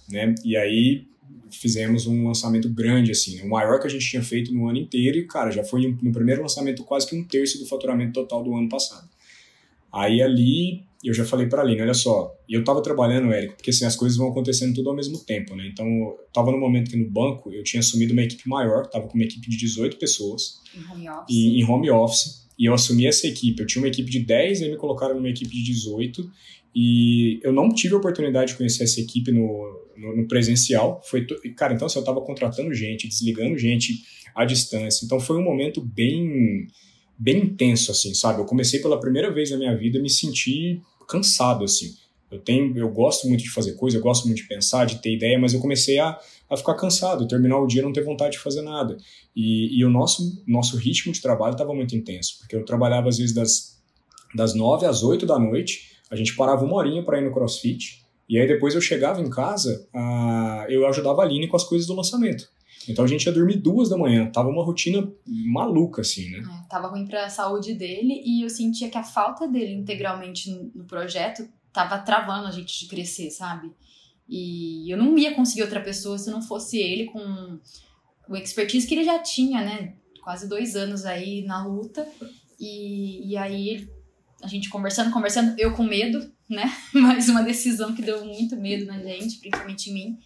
[0.08, 0.34] Né?
[0.44, 1.06] E aí
[1.50, 3.42] fizemos um lançamento grande, assim, né?
[3.44, 6.12] o maior que a gente tinha feito no ano inteiro, e, cara, já foi no
[6.12, 9.08] primeiro lançamento quase que um terço do faturamento total do ano passado.
[9.92, 13.56] Aí ali, eu já falei para a Aline, olha só, e eu tava trabalhando, Érico,
[13.56, 15.68] porque assim, as coisas vão acontecendo tudo ao mesmo tempo, né?
[15.72, 19.08] Então, eu tava no momento que no banco eu tinha assumido uma equipe maior, tava
[19.08, 20.60] com uma equipe de 18 pessoas.
[20.74, 21.26] Em home office.
[21.28, 22.42] E, em home office.
[22.58, 23.60] E eu assumi essa equipe.
[23.60, 26.30] Eu tinha uma equipe de 10, aí me colocaram numa equipe de 18.
[26.74, 31.00] E eu não tive a oportunidade de conhecer essa equipe no, no, no presencial.
[31.04, 31.26] Foi,
[31.56, 34.02] cara, então assim, eu estava contratando gente, desligando gente
[34.34, 35.04] à distância.
[35.04, 36.66] Então foi um momento bem,
[37.18, 38.40] bem intenso, assim, sabe?
[38.40, 41.94] Eu comecei pela primeira vez na minha vida a me sentir cansado, assim.
[42.30, 45.14] Eu tenho, eu gosto muito de fazer coisa, eu gosto muito de pensar, de ter
[45.14, 48.38] ideia, mas eu comecei a, a ficar cansado, terminar o dia não ter vontade de
[48.38, 48.96] fazer nada.
[49.36, 53.18] E, e o nosso, nosso ritmo de trabalho estava muito intenso, porque eu trabalhava às
[53.18, 53.82] vezes das,
[54.34, 58.02] das nove às oito da noite, a gente parava uma horinha para ir no crossfit,
[58.28, 61.86] e aí depois eu chegava em casa, uh, eu ajudava a Aline com as coisas
[61.86, 62.48] do lançamento.
[62.88, 64.30] Então a gente ia dormir duas da manhã.
[64.30, 66.38] Tava uma rotina maluca, assim, né?
[66.38, 70.84] É, tava ruim pra saúde dele e eu sentia que a falta dele integralmente no
[70.84, 73.72] projeto tava travando a gente de crescer, sabe?
[74.28, 77.58] E eu não ia conseguir outra pessoa se não fosse ele com
[78.28, 79.94] o expertise que ele já tinha, né?
[80.22, 82.06] Quase dois anos aí na luta.
[82.58, 83.88] E, e aí
[84.42, 86.64] a gente conversando, conversando, eu com medo, né?
[86.94, 90.18] Mais uma decisão que deu muito medo na gente, principalmente em mim.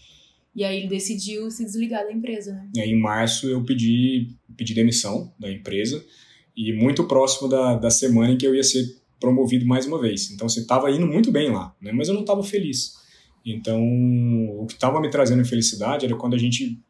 [0.57, 2.71] E aí ele decidiu se desligar da empresa, né?
[2.75, 6.03] E aí, em março eu pedi, pedi demissão da empresa
[6.57, 10.31] e muito próximo da, da semana em que eu ia ser promovido mais uma vez.
[10.31, 11.93] Então, você estava indo muito bem lá, né?
[11.93, 12.95] Mas eu não estava feliz.
[13.45, 13.83] Então,
[14.59, 16.81] o que estava me trazendo felicidade era quando a gente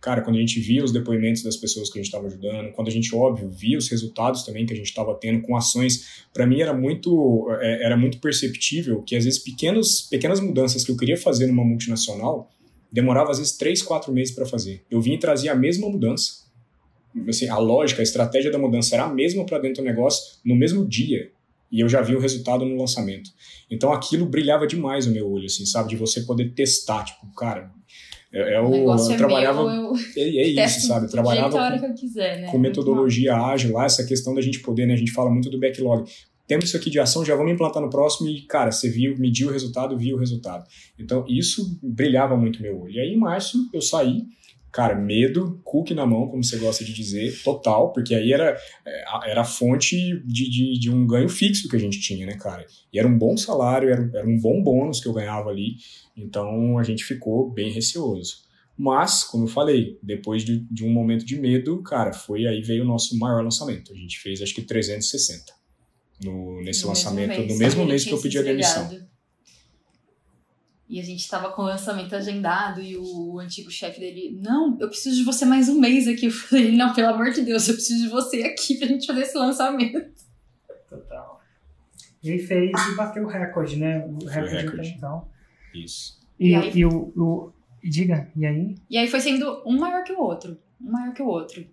[0.00, 2.88] cara, quando a gente via os depoimentos das pessoas que a gente estava ajudando, quando
[2.88, 6.46] a gente, óbvio, via os resultados também que a gente estava tendo com ações, para
[6.46, 10.96] mim era muito, é, era muito perceptível que às vezes pequenos, pequenas mudanças que eu
[10.96, 12.50] queria fazer numa multinacional
[12.92, 14.84] demorava às vezes três, quatro meses para fazer.
[14.90, 16.42] Eu vim e trazia a mesma mudança.
[17.28, 20.54] Assim, a lógica, a estratégia da mudança era a mesma para dentro do negócio no
[20.54, 21.30] mesmo dia.
[21.70, 23.30] e eu já vi o resultado no lançamento.
[23.70, 25.88] Então aquilo brilhava demais no meu olho, assim, sabe?
[25.88, 27.72] De você poder testar, tipo, cara,
[28.32, 29.64] é, é o, o eu é trabalhava.
[29.64, 31.06] Meu, eu é, é isso, sabe?
[31.06, 32.46] Eu trabalhava com, eu quiser, né?
[32.48, 34.94] com metodologia ágil lá, essa questão da gente poder, né?
[34.94, 36.10] A gente fala muito do backlog.
[36.46, 39.48] Temos isso aqui de ação, já vamos implantar no próximo e, cara, você viu, mediu
[39.48, 40.66] o resultado, viu o resultado.
[40.98, 42.92] Então, isso brilhava muito meu olho.
[42.92, 44.24] E aí, em março, eu saí,
[44.72, 49.30] cara, medo, cookie na mão, como você gosta de dizer, total, porque aí era, é,
[49.30, 52.66] era a fonte de, de, de, um ganho fixo que a gente tinha, né, cara?
[52.92, 55.76] E era um bom salário, era, era um bom bônus que eu ganhava ali,
[56.16, 58.50] então a gente ficou bem receoso.
[58.76, 62.82] Mas, como eu falei, depois de, de um momento de medo, cara, foi aí veio
[62.82, 63.92] o nosso maior lançamento.
[63.92, 65.61] A gente fez acho que 360
[66.24, 68.90] no, nesse no lançamento, mês, no mesmo mês que eu pedi a demissão.
[70.88, 74.88] E a gente estava com o lançamento agendado e o antigo chefe dele, não, eu
[74.88, 76.26] preciso de você mais um mês aqui.
[76.28, 79.22] Eu falei, não, pelo amor de Deus, eu preciso de você aqui pra gente fazer
[79.22, 80.12] esse lançamento.
[80.86, 81.40] Total.
[82.22, 84.06] E ele fez e bateu o recorde, né?
[84.06, 84.88] O recorde, recorde.
[84.90, 85.26] então.
[85.74, 86.20] Isso.
[86.38, 87.52] E, e, aí, e o, o,
[87.82, 88.74] Diga, e aí?
[88.90, 90.58] E aí foi sendo um maior que o outro.
[90.78, 91.66] Um maior que o outro.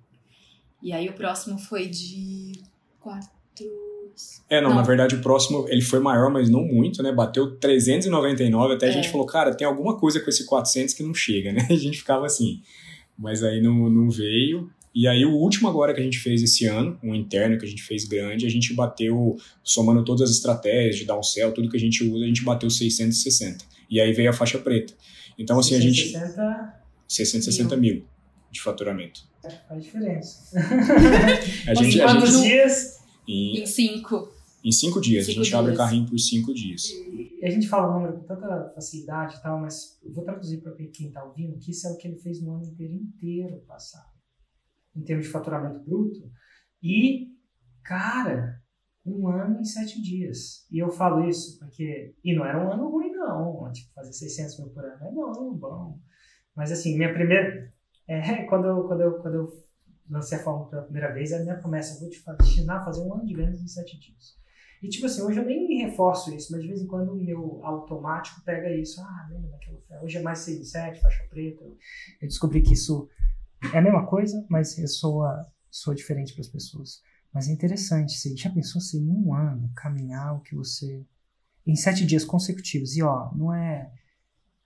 [0.82, 2.54] E aí o próximo foi de
[3.00, 3.30] quatro
[4.50, 7.12] é, não, não, na verdade o próximo ele foi maior, mas não muito, né?
[7.12, 8.92] Bateu 399, até a é.
[8.92, 11.68] gente falou, cara, tem alguma coisa com esse 400 que não chega, né?
[11.70, 12.62] A gente ficava assim.
[13.18, 14.70] Mas aí não, não veio.
[14.96, 17.68] E aí o último agora que a gente fez esse ano, um interno que a
[17.68, 21.80] gente fez grande, a gente bateu, somando todas as estratégias de downsell, tudo que a
[21.80, 23.64] gente usa, a gente bateu 660.
[23.90, 24.94] E aí veio a faixa preta.
[25.38, 26.74] Então assim, 660 a gente...
[27.08, 27.94] 660 mil.
[27.96, 28.06] mil
[28.52, 29.22] de faturamento.
[29.44, 30.50] É, faz diferença.
[31.68, 32.99] a gente, a gente, dias
[33.30, 34.34] em, em cinco.
[34.64, 35.26] Em cinco dias.
[35.26, 35.60] Cinco a gente dias.
[35.60, 36.90] abre o carrinho por cinco dias.
[36.90, 40.62] E, a gente fala o número com tanta facilidade e tal, mas eu vou traduzir
[40.62, 43.60] para quem está ouvindo que isso é o que ele fez no ano inteiro inteiro
[43.68, 44.10] passado.
[44.96, 46.20] Em termos de faturamento bruto.
[46.82, 47.28] E,
[47.84, 48.60] cara,
[49.06, 50.66] um ano em sete dias.
[50.72, 52.16] E eu falo isso porque.
[52.24, 53.72] E não era um ano ruim, não.
[53.72, 56.00] Tipo, fazer 600 mil por ano é bom, bom.
[56.56, 57.72] Mas, assim, minha primeira.
[58.08, 59.69] É, quando, eu, quando, eu, quando eu
[60.10, 63.14] lancei a fórmula pela primeira vez, a minha promessa, vou te destinar a fazer um
[63.14, 64.38] ano de ganhos em sete dias.
[64.82, 67.60] E tipo assim, hoje eu nem reforço isso, mas de vez em quando o meu
[67.64, 69.02] automático pega isso.
[69.02, 71.66] Ah, lembra daquela Hoje é mais 6 em 7, faixa preta.
[72.22, 73.10] Eu descobri que isso
[73.74, 75.24] é a mesma coisa, mas sou,
[75.70, 77.02] sou diferente para as pessoas.
[77.34, 81.06] Mas é interessante, você já pensou se em um ano caminhar o que você.
[81.66, 82.96] em sete dias consecutivos?
[82.96, 83.92] E ó, não é.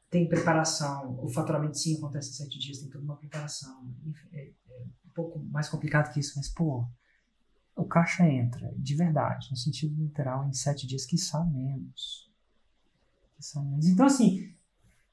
[0.09, 3.91] Tem preparação, o faturamento sim acontece em sete dias, tem toda uma preparação.
[4.05, 4.51] Enfim, é,
[5.13, 6.85] pouco mais complicado que isso, mas, pô,
[7.75, 12.29] o caixa entra, de verdade, no sentido literal, em sete dias, quiçá menos.
[13.35, 13.87] Quiçá menos.
[13.87, 14.53] Então, assim,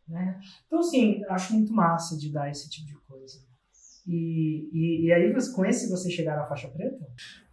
[0.06, 0.40] né?
[0.66, 3.40] Então, assim, acho muito massa de dar esse tipo de coisa.
[4.06, 7.06] E, e, e aí, com esse, você chegar à faixa preta?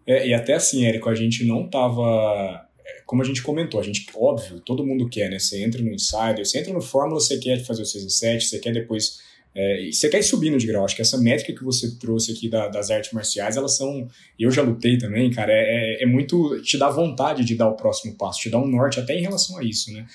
[0.06, 3.84] É, e até assim, Érico, a gente não tava é, como a gente comentou, a
[3.84, 5.40] gente, óbvio, todo mundo quer, né?
[5.40, 8.46] Você entra no Insider, você entra no Fórmula, você quer fazer o 6 em 7,
[8.46, 9.20] você quer depois
[9.60, 10.86] é, você quer ir subindo de grau.
[10.86, 14.08] Acho que essa métrica que você trouxe aqui da, das artes marciais, elas são.
[14.38, 15.52] Eu já lutei também, cara.
[15.52, 15.56] É,
[16.00, 16.62] é, é, muito.
[16.62, 19.58] Te dá vontade de dar o próximo passo, te dá um norte até em relação
[19.58, 20.06] a isso, né?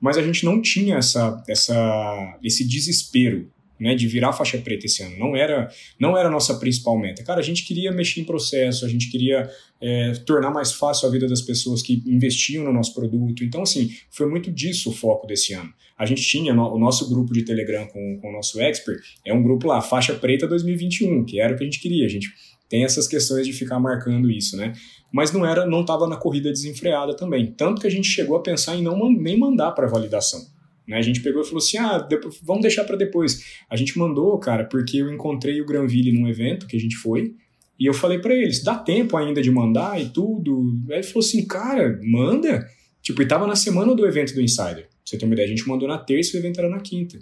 [0.00, 5.02] Mas a gente não tinha essa, essa, esse desespero né, de virar faixa preta esse
[5.02, 5.16] ano.
[5.18, 7.22] Não era, não era a nossa principal meta.
[7.22, 9.48] Cara, a gente queria mexer em processo, a gente queria
[9.80, 13.44] é, tornar mais fácil a vida das pessoas que investiam no nosso produto.
[13.44, 15.72] Então, assim, foi muito disso o foco desse ano.
[15.96, 19.32] A gente tinha no, o nosso grupo de Telegram com, com o nosso expert, é
[19.32, 22.04] um grupo lá, faixa preta 2021, que era o que a gente queria.
[22.04, 22.32] A gente
[22.68, 24.72] tem essas questões de ficar marcando isso, né?
[25.10, 27.52] Mas não era, não estava na corrida desenfreada também.
[27.52, 30.57] Tanto que a gente chegou a pensar em não nem mandar para validação.
[30.88, 30.96] Né?
[30.96, 32.08] A gente pegou e falou assim: ah,
[32.42, 33.44] vamos deixar para depois.
[33.68, 37.34] A gente mandou, cara, porque eu encontrei o Granville num evento que a gente foi.
[37.78, 40.74] E eu falei para eles: dá tempo ainda de mandar e tudo?
[40.88, 42.66] Aí ele falou assim: cara, manda.
[43.02, 44.86] Tipo, e tava na semana do evento do Insider.
[44.88, 46.80] Pra você ter uma ideia, a gente mandou na terça e o evento era na
[46.80, 47.18] quinta.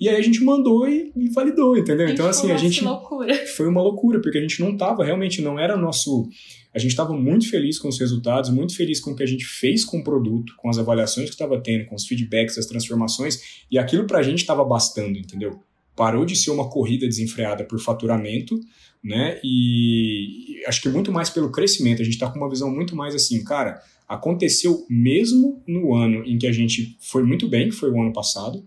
[0.00, 2.08] E aí a gente mandou e, e validou, entendeu?
[2.08, 2.84] Então, assim, a gente.
[2.84, 3.34] Loucura.
[3.56, 6.28] Foi uma loucura, porque a gente não tava, realmente, não era nosso.
[6.72, 9.44] A gente estava muito feliz com os resultados, muito feliz com o que a gente
[9.44, 13.64] fez com o produto, com as avaliações que estava tendo, com os feedbacks, as transformações,
[13.70, 15.60] e aquilo para a gente estava bastando, entendeu?
[15.96, 18.60] Parou de ser uma corrida desenfreada por faturamento,
[19.02, 19.40] né?
[19.42, 22.02] E acho que muito mais pelo crescimento.
[22.02, 26.38] A gente está com uma visão muito mais assim, cara, aconteceu mesmo no ano em
[26.38, 28.64] que a gente foi muito bem, que foi o ano passado,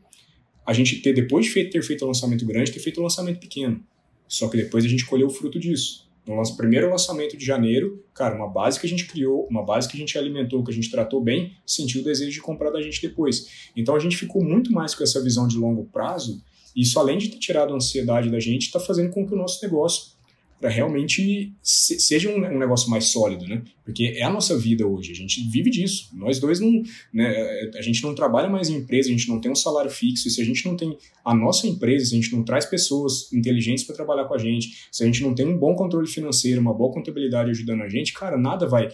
[0.72, 3.84] a gente ter, depois de ter feito o lançamento grande, ter feito o lançamento pequeno.
[4.28, 6.09] Só que depois a gente colheu o fruto disso.
[6.26, 9.89] No nosso primeiro lançamento de janeiro, cara, uma base que a gente criou, uma base
[9.89, 12.82] que a gente alimentou, que a gente tratou bem, sentiu o desejo de comprar da
[12.82, 13.69] gente depois.
[13.76, 16.41] Então a gente ficou muito mais com essa visão de longo prazo.
[16.76, 19.61] Isso, além de ter tirado a ansiedade da gente, está fazendo com que o nosso
[19.61, 20.13] negócio
[20.61, 23.63] realmente seja um, negócio mais sólido, né?
[23.92, 26.10] Porque é a nossa vida hoje, a gente vive disso.
[26.14, 26.82] Nós dois não,
[27.14, 30.30] né, a gente não trabalha mais em empresa, a gente não tem um salário fixo,
[30.30, 33.32] e se a gente não tem a nossa empresa, se a gente não traz pessoas
[33.34, 36.62] inteligentes para trabalhar com a gente, se a gente não tem um bom controle financeiro,
[36.62, 38.89] uma boa contabilidade ajudando a gente, cara, nada vai,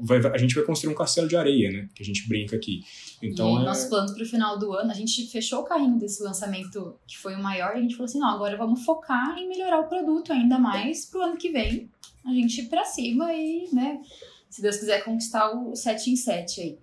[0.00, 2.82] vai a gente vai construir um castelo de areia, né, que a gente brinca aqui.
[3.22, 3.64] Então, e é...
[3.64, 7.16] nosso plano para o final do ano, a gente fechou o carrinho desse lançamento que
[7.16, 9.88] foi o maior, e a gente falou assim, não, agora vamos focar em melhorar o
[9.88, 11.88] produto ainda mais pro ano que vem,
[12.26, 13.98] a gente ir pra cima e, né,
[14.52, 16.78] se Deus quiser conquistar o 7 em 7 aí.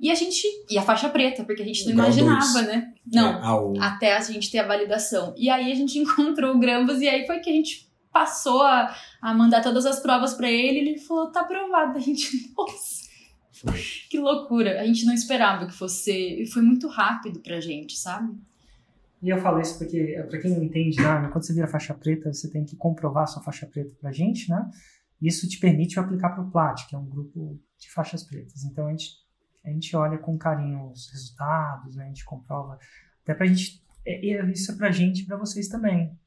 [0.00, 0.42] E a gente.
[0.70, 2.94] E a faixa preta, porque a gente não imaginava, né?
[3.06, 3.28] Não.
[3.28, 3.74] É, ao...
[3.78, 5.34] Até a gente ter a validação.
[5.36, 8.96] E aí a gente encontrou o Grambas e aí foi que a gente passou a,
[9.20, 11.98] a mandar todas as provas para ele e ele falou: tá aprovado.
[11.98, 13.10] A gente, nossa.
[14.08, 14.80] Que loucura.
[14.80, 16.10] A gente não esperava que fosse.
[16.42, 18.34] E foi muito rápido pra gente, sabe?
[19.22, 22.32] E eu falo isso porque, para quem não entende nada, quando você vira faixa preta,
[22.32, 24.70] você tem que comprovar sua faixa preta pra gente, né?
[25.20, 28.64] Isso te permite aplicar para o PLAT, que é um grupo de faixas pretas.
[28.64, 29.10] Então a gente,
[29.64, 32.78] a gente olha com carinho os resultados, a gente comprova,
[33.22, 33.84] até para a gente.
[34.06, 36.18] É, é, isso é para a gente e para vocês também.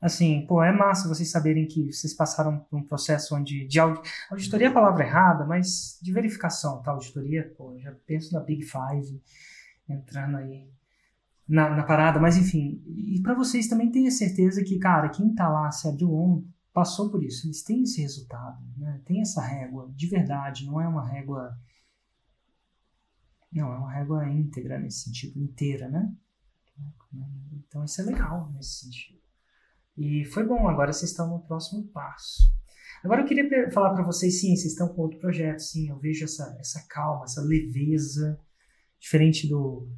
[0.00, 3.66] Assim, pô, é massa vocês saberem que vocês passaram por um processo onde.
[3.66, 6.92] De auditoria é a palavra errada, mas de verificação, tá?
[6.92, 9.22] Auditoria, pô, já penso na Big Five
[9.88, 10.70] entrando aí
[11.46, 12.82] na, na parada, mas enfim.
[12.86, 17.08] E para vocês também tenha certeza que, cara, quem tá lá se abriu ombro passou
[17.08, 19.00] por isso, eles têm esse resultado, né?
[19.06, 21.56] tem essa régua de verdade, não é uma régua.
[23.52, 26.12] Não, é uma régua íntegra nesse sentido, inteira, né?
[27.52, 29.20] Então isso é legal nesse sentido.
[29.96, 32.52] E foi bom, agora vocês estão no próximo passo.
[33.04, 36.24] Agora eu queria falar para vocês, sim, vocês estão com outro projeto, sim, eu vejo
[36.24, 38.40] essa, essa calma, essa leveza,
[38.98, 39.88] diferente do,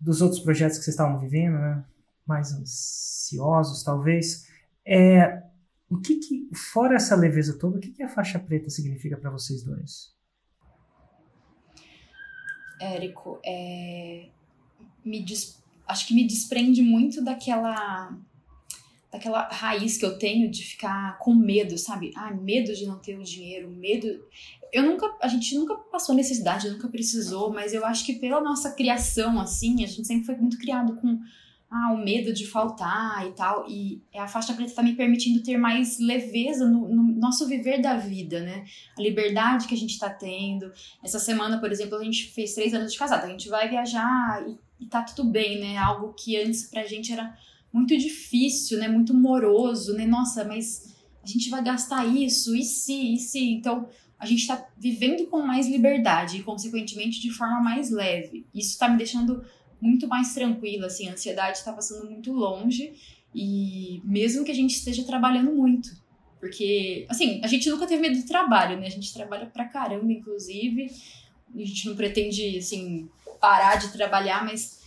[0.00, 1.84] dos outros projetos que vocês estavam vivendo, né?
[2.26, 4.45] Mais ansiosos, talvez.
[4.86, 5.42] É,
[5.90, 9.30] o que, que fora essa leveza toda, o que, que a faixa preta significa para
[9.30, 10.14] vocês dois?
[12.80, 14.28] Érico, é,
[15.04, 18.16] me des, acho que me desprende muito daquela
[19.10, 22.12] daquela raiz que eu tenho de ficar com medo, sabe?
[22.14, 24.06] Ah, medo de não ter o dinheiro, medo.
[24.72, 28.72] Eu nunca, a gente nunca passou necessidade, nunca precisou, mas eu acho que pela nossa
[28.72, 31.18] criação assim, a gente sempre foi muito criado com
[31.70, 33.68] ah, o medo de faltar e tal.
[33.68, 37.96] E a faixa preta está me permitindo ter mais leveza no, no, nosso viver da
[37.96, 38.64] vida, né?
[38.96, 40.72] A liberdade que a gente está tendo.
[41.02, 43.24] Essa semana, por exemplo, a gente fez três anos de casado.
[43.24, 45.76] A gente vai viajar e, e tá tudo bem, né?
[45.76, 47.36] Algo que antes pra gente era
[47.72, 48.88] muito difícil, né?
[48.88, 50.06] Muito moroso, né?
[50.06, 53.40] Nossa, mas a gente vai gastar isso, e se, e se.
[53.50, 53.88] Então,
[54.18, 58.46] a gente está vivendo com mais liberdade e, consequentemente, de forma mais leve.
[58.54, 59.44] Isso está me deixando
[59.80, 62.94] muito mais tranquila, assim, a ansiedade está passando muito longe
[63.34, 65.90] e mesmo que a gente esteja trabalhando muito,
[66.40, 68.86] porque, assim, a gente nunca teve medo do trabalho, né?
[68.86, 70.90] A gente trabalha pra caramba, inclusive,
[71.54, 73.08] a gente não pretende, assim,
[73.40, 74.82] parar de trabalhar, mas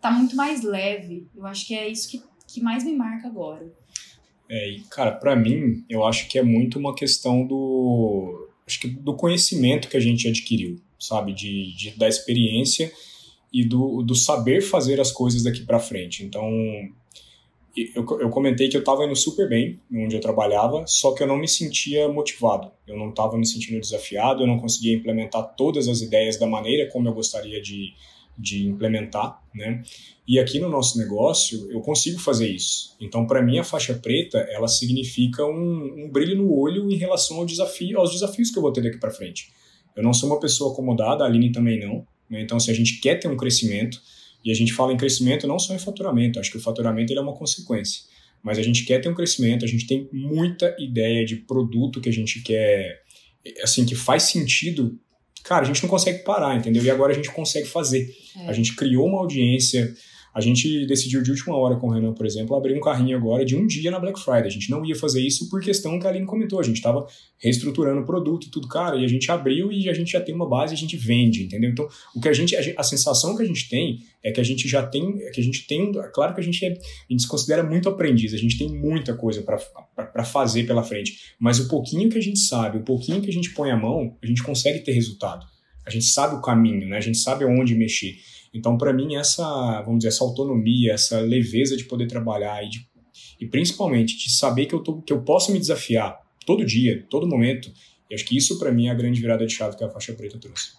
[0.00, 1.26] tá muito mais leve.
[1.34, 3.72] Eu acho que é isso que, que mais me marca agora.
[4.48, 8.88] É, e, cara, para mim, eu acho que é muito uma questão do acho que
[8.88, 12.90] do conhecimento que a gente adquiriu, sabe, de, de da experiência
[13.54, 16.24] e do, do saber fazer as coisas daqui para frente.
[16.24, 16.50] Então,
[17.76, 21.26] eu, eu comentei que eu estava indo super bem onde eu trabalhava, só que eu
[21.26, 25.86] não me sentia motivado, eu não estava me sentindo desafiado, eu não conseguia implementar todas
[25.86, 27.92] as ideias da maneira como eu gostaria de,
[28.36, 29.82] de implementar, né?
[30.26, 32.96] E aqui no nosso negócio eu consigo fazer isso.
[33.00, 37.36] Então, para mim, a faixa preta ela significa um, um, brilho no olho em relação
[37.36, 39.52] ao desafio, aos desafios que eu vou ter daqui para frente.
[39.94, 42.04] Eu não sou uma pessoa acomodada, a Aline também não.
[42.34, 42.42] Né?
[42.42, 44.02] Então, se a gente quer ter um crescimento,
[44.44, 47.18] e a gente fala em crescimento não só em faturamento, acho que o faturamento ele
[47.18, 48.02] é uma consequência,
[48.42, 52.10] mas a gente quer ter um crescimento, a gente tem muita ideia de produto que
[52.10, 53.00] a gente quer,
[53.62, 54.98] assim, que faz sentido.
[55.42, 56.84] Cara, a gente não consegue parar, entendeu?
[56.84, 58.06] E agora a gente consegue fazer.
[58.36, 58.48] É.
[58.48, 59.94] A gente criou uma audiência,
[60.34, 63.44] a gente decidiu de última hora com o Renan, por exemplo, abrir um carrinho agora
[63.44, 64.46] de um dia na Black Friday.
[64.46, 66.58] A gente não ia fazer isso por questão que a Aline comentou.
[66.58, 67.06] A gente estava
[67.38, 70.34] reestruturando o produto e tudo, cara, e a gente abriu e a gente já tem
[70.34, 71.70] uma base e a gente vende, entendeu?
[71.70, 74.66] Então, o que a gente, a, sensação que a gente tem é que a gente
[74.66, 77.28] já tem, é que a gente tem, claro que a gente, é, a gente se
[77.28, 82.10] considera muito aprendiz, a gente tem muita coisa para fazer pela frente, mas o pouquinho
[82.10, 84.80] que a gente sabe, o pouquinho que a gente põe a mão, a gente consegue
[84.80, 85.46] ter resultado.
[85.86, 86.96] A gente sabe o caminho, né?
[86.96, 88.16] A gente sabe onde mexer.
[88.54, 92.88] Então, para mim, essa, vamos dizer, essa autonomia, essa leveza de poder trabalhar e, de,
[93.40, 97.26] e principalmente de saber que eu, tô, que eu posso me desafiar todo dia, todo
[97.26, 97.72] momento,
[98.08, 100.14] eu acho que isso para mim é a grande virada de chave que a faixa
[100.14, 100.72] preta trouxe.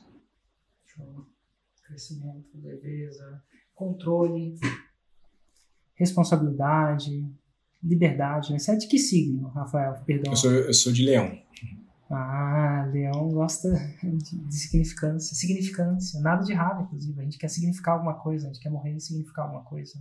[1.84, 4.56] Crescimento, leveza, controle,
[5.96, 7.28] responsabilidade,
[7.84, 8.54] liberdade.
[8.54, 8.60] Né?
[8.60, 9.94] Você é de que signo, Rafael?
[10.06, 10.32] Perdão.
[10.32, 11.38] Eu sou, eu sou de leão.
[12.18, 13.70] Ah, leão gosta
[14.02, 15.36] de, significância.
[15.36, 17.20] Significância, nada de errado, inclusive.
[17.20, 20.00] A gente quer significar alguma coisa, a gente quer morrer e significar alguma coisa.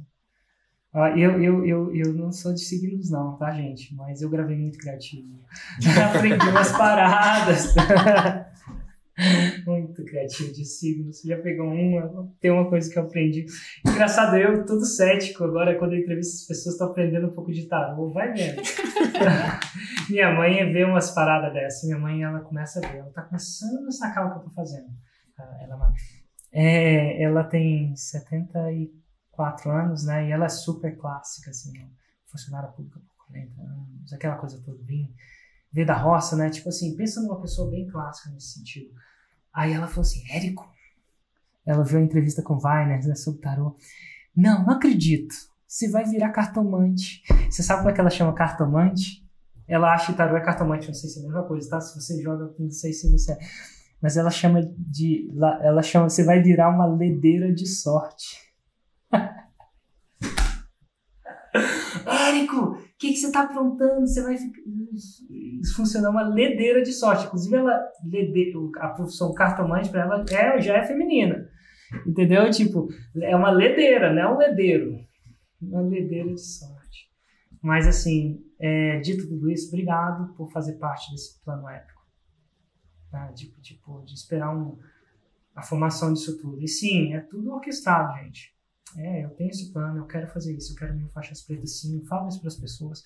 [0.92, 3.92] Ah, eu, eu, eu, eu não sou de signos, não, tá, gente?
[3.96, 5.40] Mas eu gravei muito criativo.
[6.14, 7.74] Aprendi umas paradas.
[9.66, 11.20] Muito criativo de signos.
[11.20, 12.32] Você já pegou uma?
[12.40, 13.46] Tem uma coisa que eu aprendi.
[13.86, 17.66] Engraçado, eu todo cético agora, quando eu entrevisto as pessoas, estou aprendendo um pouco de
[17.66, 18.10] tarô.
[18.12, 18.60] Vai vendo.
[20.10, 21.84] Minha mãe vê umas paradas dessas.
[21.84, 22.98] Minha mãe, ela começa a ver.
[22.98, 24.88] Ela está começando a sacar o que eu estou fazendo.
[25.38, 25.92] Ela,
[26.52, 30.28] é, ela tem 74 anos, né?
[30.28, 31.72] E ela é super clássica, assim.
[32.26, 34.12] Funcionária pública por 40 anos.
[34.12, 34.82] Aquela coisa toda.
[34.82, 35.14] Bem,
[35.74, 36.48] veio da roça, né?
[36.48, 38.94] Tipo assim, pensa numa pessoa bem clássica nesse sentido.
[39.52, 40.72] Aí ela falou assim, Érico,
[41.66, 43.76] ela viu a entrevista com Weiner, né, sobre tarô.
[44.36, 45.34] Não, não acredito.
[45.66, 47.22] Você vai virar cartomante.
[47.50, 49.28] Você sabe como é que ela chama cartomante?
[49.66, 51.80] Ela acha que tarô é cartomante, não sei se é a mesma coisa, tá?
[51.80, 53.38] Se você joga, não sei se você é.
[54.00, 55.28] Mas ela chama de.
[55.62, 58.38] Ela chama, você vai virar uma ledeira de sorte.
[62.28, 64.06] Érico, o que, que você está aprontando?
[64.06, 64.36] Você vai
[65.76, 67.26] funcionar uma ledeira de sorte.
[67.26, 67.78] Inclusive, ela,
[68.78, 71.48] a profissão cartomante para ela é, já é feminina.
[72.06, 72.50] Entendeu?
[72.50, 72.88] Tipo,
[73.20, 74.98] é uma ledeira, não é um ledeiro.
[75.60, 77.10] Uma ledeira de sorte.
[77.62, 82.02] Mas, assim, é, dito tudo isso, obrigado por fazer parte desse plano épico.
[83.34, 84.76] Tipo, tipo, de esperar um,
[85.54, 86.60] a formação disso tudo.
[86.62, 88.52] E sim, é tudo orquestrado, gente.
[88.96, 92.04] É, eu tenho esse plano, eu quero fazer isso, eu quero mil faixas pretas sim,
[92.06, 93.02] fala isso para as pessoas.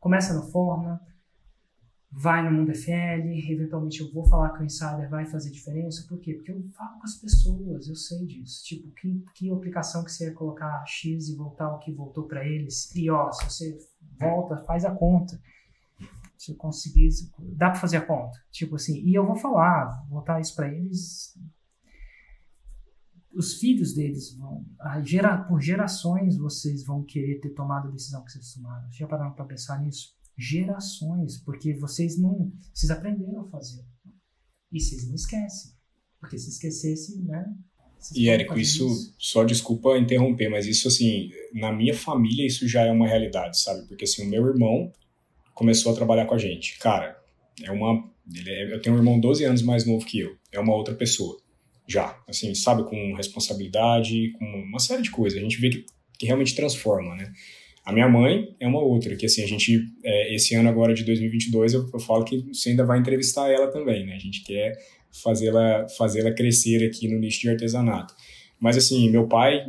[0.00, 1.00] Começa no Forma,
[2.10, 6.06] vai no Mundo FL, eventualmente eu vou falar que o Insider vai fazer diferença.
[6.08, 6.34] Por quê?
[6.34, 8.64] Porque eu falo com as pessoas, eu sei disso.
[8.64, 12.46] Tipo, que, que aplicação que você ia colocar X e voltar o que voltou para
[12.46, 12.94] eles.
[12.94, 13.78] E ó, se você
[14.18, 15.38] volta, faz a conta.
[16.38, 17.08] Se eu conseguir,
[17.38, 18.38] dá para fazer a conta.
[18.50, 21.34] Tipo assim, e eu vou falar, voltar isso para eles
[23.32, 24.64] os filhos deles vão,
[25.04, 28.90] gera, por gerações vocês vão querer ter tomado a decisão que vocês tomaram.
[28.90, 30.14] Já pararam para pensar nisso?
[30.38, 33.84] Gerações, porque vocês não, vocês aprenderam a fazer.
[34.72, 35.72] E vocês não esquecem.
[36.20, 37.54] Porque se esquecessem, né?
[38.14, 42.82] E Érico, isso, isso, só desculpa interromper, mas isso assim, na minha família isso já
[42.82, 43.86] é uma realidade, sabe?
[43.86, 44.92] Porque assim, o meu irmão
[45.54, 46.78] começou a trabalhar com a gente.
[46.78, 47.18] Cara,
[47.62, 48.08] é uma.
[48.46, 50.36] É, eu tenho um irmão 12 anos mais novo que eu.
[50.52, 51.40] É uma outra pessoa
[51.88, 55.38] já, assim, sabe, com responsabilidade, com uma série de coisas.
[55.38, 55.86] A gente vê que,
[56.18, 57.32] que realmente transforma, né?
[57.84, 61.04] A minha mãe é uma outra, que assim, a gente, é, esse ano agora de
[61.04, 64.14] 2022, eu, eu falo que você ainda vai entrevistar ela também, né?
[64.14, 64.76] A gente quer
[65.22, 68.12] fazê-la fazê crescer aqui no nicho de artesanato.
[68.58, 69.66] Mas assim, meu pai,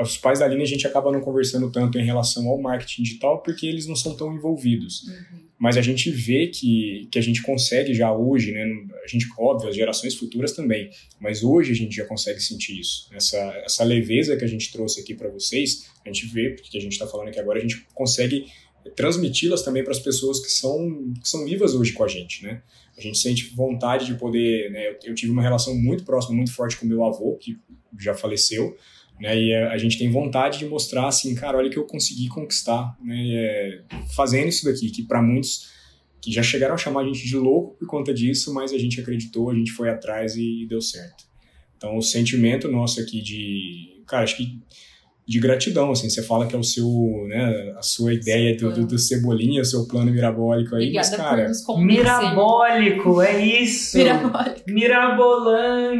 [0.00, 3.42] os pais da Aline a gente acaba não conversando tanto em relação ao marketing digital
[3.42, 5.04] porque eles não são tão envolvidos.
[5.04, 5.48] Uhum.
[5.58, 8.64] Mas a gente vê que, que a gente consegue já hoje, né?
[9.02, 13.08] A gente, óbvio, as gerações futuras também, mas hoje a gente já consegue sentir isso.
[13.12, 16.80] Essa, essa leveza que a gente trouxe aqui para vocês, a gente vê, porque a
[16.80, 18.46] gente está falando aqui agora, a gente consegue
[18.94, 22.62] transmiti-las também para as pessoas que são, que são vivas hoje com a gente, né?
[22.98, 24.88] A gente sente vontade de poder, né?
[24.88, 27.56] Eu, eu tive uma relação muito próxima, muito forte com meu avô, que
[27.98, 28.76] já faleceu,
[29.20, 29.40] né?
[29.40, 32.96] E a, a, gente tem vontade de mostrar assim, cara, olha que eu consegui conquistar,
[33.02, 33.16] né?
[33.30, 33.82] É,
[34.14, 35.68] fazendo isso daqui, que para muitos
[36.20, 39.00] que já chegaram a chamar a gente de louco por conta disso, mas a gente
[39.00, 41.24] acreditou, a gente foi atrás e deu certo.
[41.76, 44.60] Então, o sentimento nosso aqui de, cara, acho que
[45.28, 46.88] de gratidão, assim, você fala que é o seu,
[47.28, 51.16] né, a sua ideia do, do, do Cebolinha, o seu plano mirabólico aí, Obrigada mas,
[51.16, 51.52] cara...
[51.84, 53.98] Mirabólico, é isso!
[53.98, 54.62] Mirabólico.
[54.66, 55.98] Mirabolante!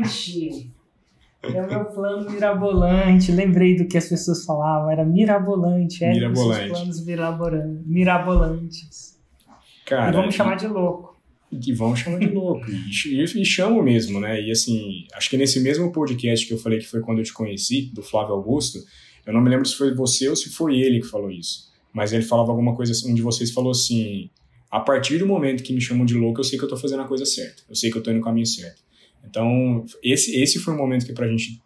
[1.42, 3.30] É o meu plano mirabolante.
[3.30, 6.04] Lembrei do que as pessoas falavam, era mirabolante.
[6.04, 6.68] É mirabolante.
[6.70, 7.04] planos
[7.86, 9.18] mirabolantes.
[9.86, 11.16] Cara, e vamos chamar de louco.
[11.52, 12.66] E vamos chamar de louco.
[12.70, 14.42] E, e, e chamo mesmo, né?
[14.42, 17.32] E assim, acho que nesse mesmo podcast que eu falei que foi quando eu te
[17.32, 18.80] conheci, do Flávio Augusto,
[19.28, 21.70] eu não me lembro se foi você ou se foi ele que falou isso.
[21.92, 24.30] Mas ele falava alguma coisa, um de vocês falou assim:
[24.70, 27.02] a partir do momento que me chamam de louco, eu sei que eu tô fazendo
[27.02, 27.62] a coisa certa.
[27.68, 28.82] Eu sei que eu tô indo no caminho certo.
[29.22, 31.62] Então, esse, esse foi um momento que pra gente,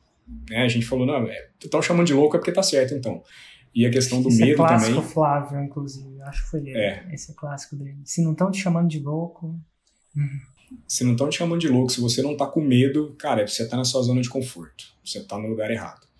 [0.50, 3.22] né, a gente falou, não, é, estão chamando de louco é porque tá certo, então.
[3.72, 5.10] E a questão do esse é medo é clássico também.
[5.10, 6.76] Flávio, inclusive, acho que foi ele.
[6.76, 7.08] É.
[7.12, 7.98] Esse é clássico dele.
[8.04, 9.56] Se não estão te chamando de louco.
[10.16, 10.78] Uhum.
[10.88, 13.68] Se não estão te chamando de louco, se você não tá com medo, cara, você
[13.68, 14.84] tá na sua zona de conforto.
[15.04, 16.11] Você tá no lugar errado.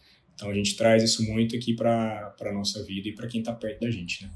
[0.43, 3.55] Então a gente traz isso muito aqui para a nossa vida e para quem tá
[3.55, 4.33] perto da gente, né?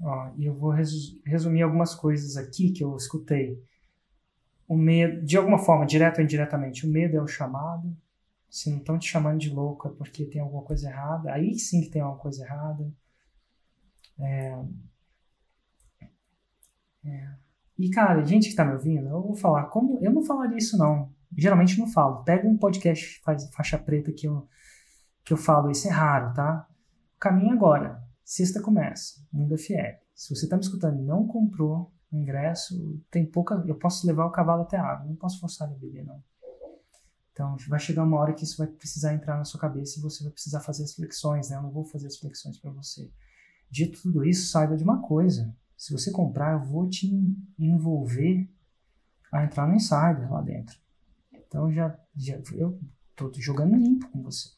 [0.00, 3.60] Ó, eu vou resumir algumas coisas aqui que eu escutei
[4.68, 7.96] o medo, de alguma forma, direto ou indiretamente, o medo é o chamado.
[8.48, 11.32] Se não estão te chamando de louco é porque tem alguma coisa errada.
[11.32, 12.88] Aí sim que tem alguma coisa errada.
[14.20, 14.56] É,
[17.04, 17.28] é,
[17.76, 20.78] E, cara, gente que tá me ouvindo, eu vou falar, como eu não falaria isso,
[20.78, 21.12] não.
[21.36, 22.22] Geralmente não falo.
[22.22, 24.48] Pega um podcast faz faixa preta que eu,
[25.26, 26.68] que eu falo, isso é raro, tá?
[27.18, 28.00] Caminho agora.
[28.24, 29.98] Sexta começa, Mundo FL.
[30.14, 33.62] Se você tá me escutando e não comprou o ingresso, tem pouca.
[33.66, 36.22] Eu posso levar o cavalo até a água, não posso forçar ele a beber, não.
[37.32, 40.22] Então, vai chegar uma hora que isso vai precisar entrar na sua cabeça e você
[40.22, 41.56] vai precisar fazer as flexões, né?
[41.56, 43.10] Eu não vou fazer as flexões para você.
[43.68, 45.52] Dito tudo isso, saiba de uma coisa.
[45.76, 47.10] Se você comprar, eu vou te
[47.58, 48.48] envolver
[49.32, 50.78] a entrar no insider lá dentro.
[51.32, 52.80] Então, já, já eu
[53.14, 54.55] tô jogando limpo com você.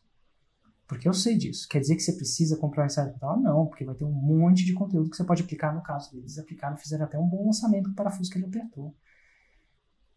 [0.89, 1.69] Porque eu sei disso.
[1.69, 3.15] Quer dizer que você precisa comprar o insider?
[3.21, 6.11] Ah, não, porque vai ter um monte de conteúdo que você pode aplicar no caso
[6.11, 6.39] deles.
[6.39, 8.97] Aplicaram, fizeram até um bom lançamento do parafuso que ele apertou.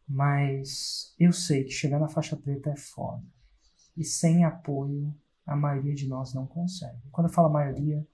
[0.07, 3.21] Mas eu sei que chegar na faixa preta é foda.
[3.97, 5.13] E sem apoio,
[5.45, 7.01] a maioria de nós não consegue.
[7.11, 8.07] Quando eu falo maioria,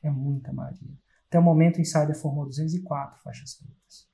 [0.00, 0.96] é muita maioria.
[1.26, 4.08] Até o momento, o Insider formou 204 faixas pretas.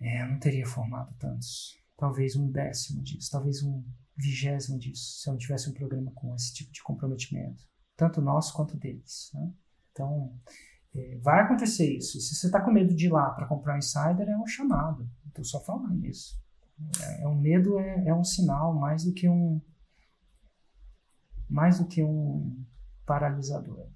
[0.00, 1.78] É, eu não teria formado tantos.
[1.94, 3.84] Talvez um décimo disso, talvez um
[4.16, 7.62] vigésimo disso, se eu não tivesse um programa com esse tipo de comprometimento.
[7.96, 9.30] Tanto nosso quanto deles.
[9.34, 9.52] Né?
[9.92, 10.34] Então,
[10.94, 12.20] é, vai acontecer isso.
[12.20, 15.08] Se você está com medo de ir lá para comprar um Insider, é um chamado.
[15.28, 16.38] Estou só falando isso.
[17.00, 19.60] É, é um medo, é, é um sinal mais do que um
[21.48, 22.64] mais do que um
[23.06, 23.88] paralisador.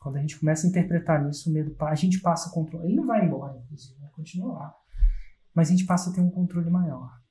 [0.00, 2.84] Quando a gente começa a interpretar nisso, o medo, a gente passa a.
[2.84, 4.74] Ele não vai embora, inclusive, vai continuar.
[5.54, 7.23] Mas a gente passa a ter um controle maior.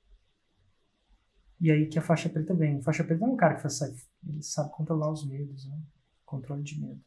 [1.64, 2.76] E aí que a faixa preta vem.
[2.76, 5.78] A faixa preta é um cara que faz, ele sabe controlar os medos, né?
[6.26, 7.00] Controle de medo.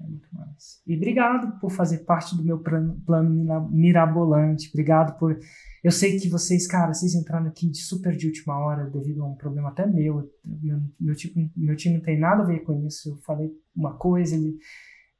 [0.00, 0.82] É muito mais.
[0.84, 3.00] E obrigado por fazer parte do meu plano,
[3.70, 4.68] mirabolante.
[4.70, 5.38] Obrigado por.
[5.84, 9.28] Eu sei que vocês, cara, vocês entraram aqui de super de última hora devido a
[9.28, 10.28] um problema até meu.
[10.44, 11.16] Meu, meu,
[11.56, 13.10] meu time não tem nada a ver com isso.
[13.10, 14.58] Eu falei uma coisa, ele.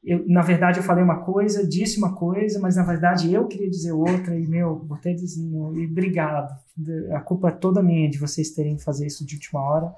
[0.03, 3.69] Eu, na verdade, eu falei uma coisa, disse uma coisa, mas na verdade eu queria
[3.69, 6.57] dizer outra, e meu, botei desenho, e obrigado.
[7.13, 9.93] A culpa é toda minha de vocês terem fazer isso de última hora.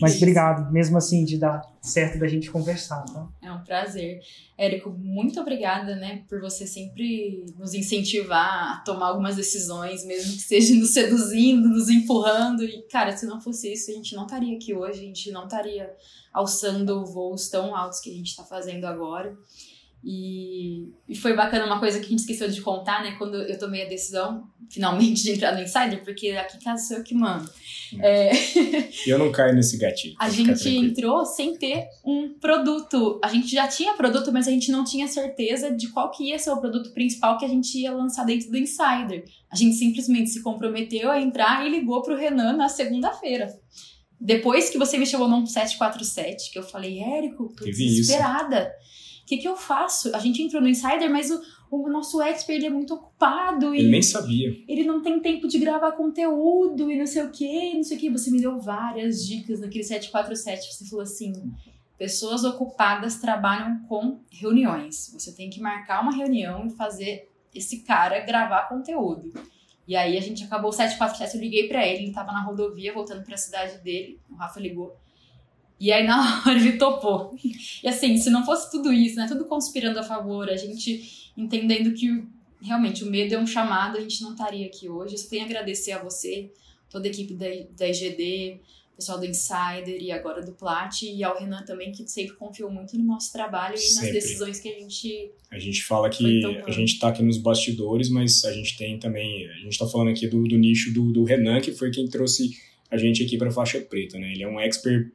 [0.00, 3.28] Mas obrigado, mesmo assim, de dar certo da gente conversar, tá?
[3.40, 4.20] É um prazer.
[4.56, 10.40] Érico, muito obrigada, né, por você sempre nos incentivar a tomar algumas decisões, mesmo que
[10.40, 12.64] seja nos seduzindo, nos empurrando.
[12.64, 15.44] E, cara, se não fosse isso, a gente não estaria aqui hoje, a gente não
[15.44, 15.90] estaria
[16.32, 19.36] alçando voos tão altos que a gente está fazendo agora.
[20.02, 23.16] E, e, foi bacana uma coisa que a gente esqueceu de contar, né?
[23.18, 26.96] Quando eu tomei a decisão, finalmente, de entrar no Insider, porque aqui em casa sou
[26.98, 27.50] eu que mando.
[28.00, 28.30] É.
[29.08, 30.14] Eu não caio nesse gatilho.
[30.18, 33.18] A gente entrou sem ter um produto.
[33.24, 36.38] A gente já tinha produto, mas a gente não tinha certeza de qual que ia
[36.38, 39.24] ser o produto principal que a gente ia lançar dentro do Insider.
[39.50, 43.48] A gente simplesmente se comprometeu a entrar e ligou pro Renan na segunda-feira.
[44.20, 48.64] Depois que você me chamou num 747, que eu falei, Érico, tô desesperada.
[48.64, 48.88] Isso
[49.28, 50.14] que, que eu faço?
[50.16, 53.74] A gente entrou no Insider, mas o, o nosso expert é muito ocupado.
[53.74, 54.56] Ele nem sabia.
[54.66, 58.00] Ele não tem tempo de gravar conteúdo e não sei o que, não sei o
[58.00, 58.10] que.
[58.10, 60.72] Você me deu várias dicas naquele 747.
[60.72, 61.32] Você falou assim:
[61.98, 65.10] pessoas ocupadas trabalham com reuniões.
[65.12, 69.32] Você tem que marcar uma reunião e fazer esse cara gravar conteúdo.
[69.86, 72.92] E aí a gente acabou o 747, eu liguei para ele, ele tava na rodovia
[72.92, 74.20] voltando para a cidade dele.
[74.30, 74.96] O Rafa ligou.
[75.80, 77.36] E aí, na hora, ele topou.
[77.82, 79.26] E assim, se não fosse tudo isso, né?
[79.28, 82.24] Tudo conspirando a favor, a gente entendendo que
[82.60, 85.14] realmente o medo é um chamado, a gente não estaria aqui hoje.
[85.14, 86.50] Eu só tenho a agradecer a você,
[86.90, 88.60] toda a equipe da, da IGD,
[88.98, 92.98] pessoal do Insider e agora do Plat, e ao Renan também, que sempre confiou muito
[92.98, 94.06] no nosso trabalho e sempre.
[94.06, 95.30] nas decisões que a gente.
[95.52, 99.46] A gente fala que a gente está aqui nos bastidores, mas a gente tem também.
[99.50, 102.50] A gente está falando aqui do, do nicho do, do Renan, que foi quem trouxe
[102.90, 104.32] a gente aqui para faixa preta, né?
[104.32, 105.12] Ele é um expert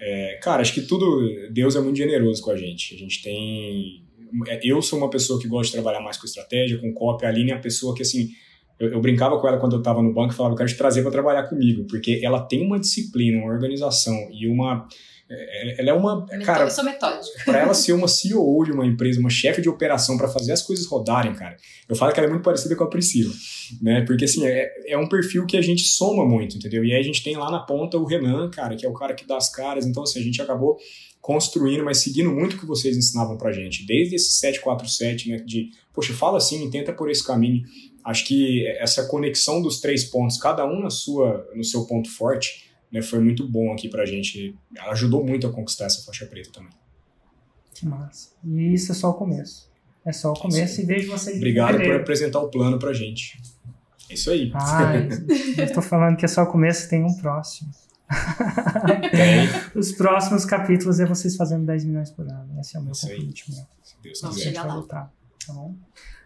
[0.00, 1.50] é, cara, acho que tudo.
[1.50, 2.94] Deus é muito generoso com a gente.
[2.94, 4.04] A gente tem.
[4.62, 7.28] Eu sou uma pessoa que gosta de trabalhar mais com estratégia, com cópia.
[7.28, 8.30] A Aline é a pessoa que, assim.
[8.78, 10.76] Eu, eu brincava com ela quando eu estava no banco e falava: eu quero te
[10.76, 14.86] trazer para trabalhar comigo, porque ela tem uma disciplina, uma organização e uma
[15.28, 16.26] ela é uma.
[16.44, 17.44] cara, eu sou metódica.
[17.44, 20.62] Pra ela ser uma CEO de uma empresa, uma chefe de operação, para fazer as
[20.62, 21.56] coisas rodarem, cara,
[21.88, 23.32] eu falo que ela é muito parecida com a Priscila.
[23.80, 24.02] Né?
[24.02, 26.84] Porque, assim, é, é um perfil que a gente soma muito, entendeu?
[26.84, 29.14] E aí a gente tem lá na ponta o Renan, cara, que é o cara
[29.14, 29.86] que dá as caras.
[29.86, 30.76] Então, assim, a gente acabou
[31.22, 33.86] construindo, mas seguindo muito o que vocês ensinavam pra gente.
[33.86, 35.36] Desde esse 747, né?
[35.38, 37.62] De, poxa, fala assim, tenta por esse caminho.
[38.04, 42.63] Acho que essa conexão dos três pontos, cada um na sua, no seu ponto forte,
[42.94, 44.56] né, foi muito bom aqui pra gente.
[44.76, 46.70] Ela ajudou muito a conquistar essa faixa preta também.
[47.74, 48.30] Que massa.
[48.44, 49.68] E isso é só o começo.
[50.06, 51.36] É só o começo e vejo vocês.
[51.36, 53.42] Obrigado por apresentar o plano pra gente.
[54.08, 54.52] É isso aí.
[54.54, 54.92] Ah,
[55.58, 57.70] eu tô falando que é só o começo, tem um próximo.
[59.74, 62.60] Os próximos capítulos é vocês fazendo 10 milhões por ano.
[62.60, 63.66] Esse é o meu comprometimento.
[64.02, 64.74] Deus Vamos chegar lá.
[64.74, 65.12] Voltar.
[65.44, 65.74] Tá bom?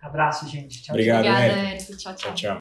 [0.02, 0.82] Abraço, gente.
[0.82, 1.66] Tchau, Obrigado, Obrigada, Érico.
[1.66, 1.96] Érico.
[1.96, 2.34] Tchau, Tchau, tchau.
[2.34, 2.56] tchau.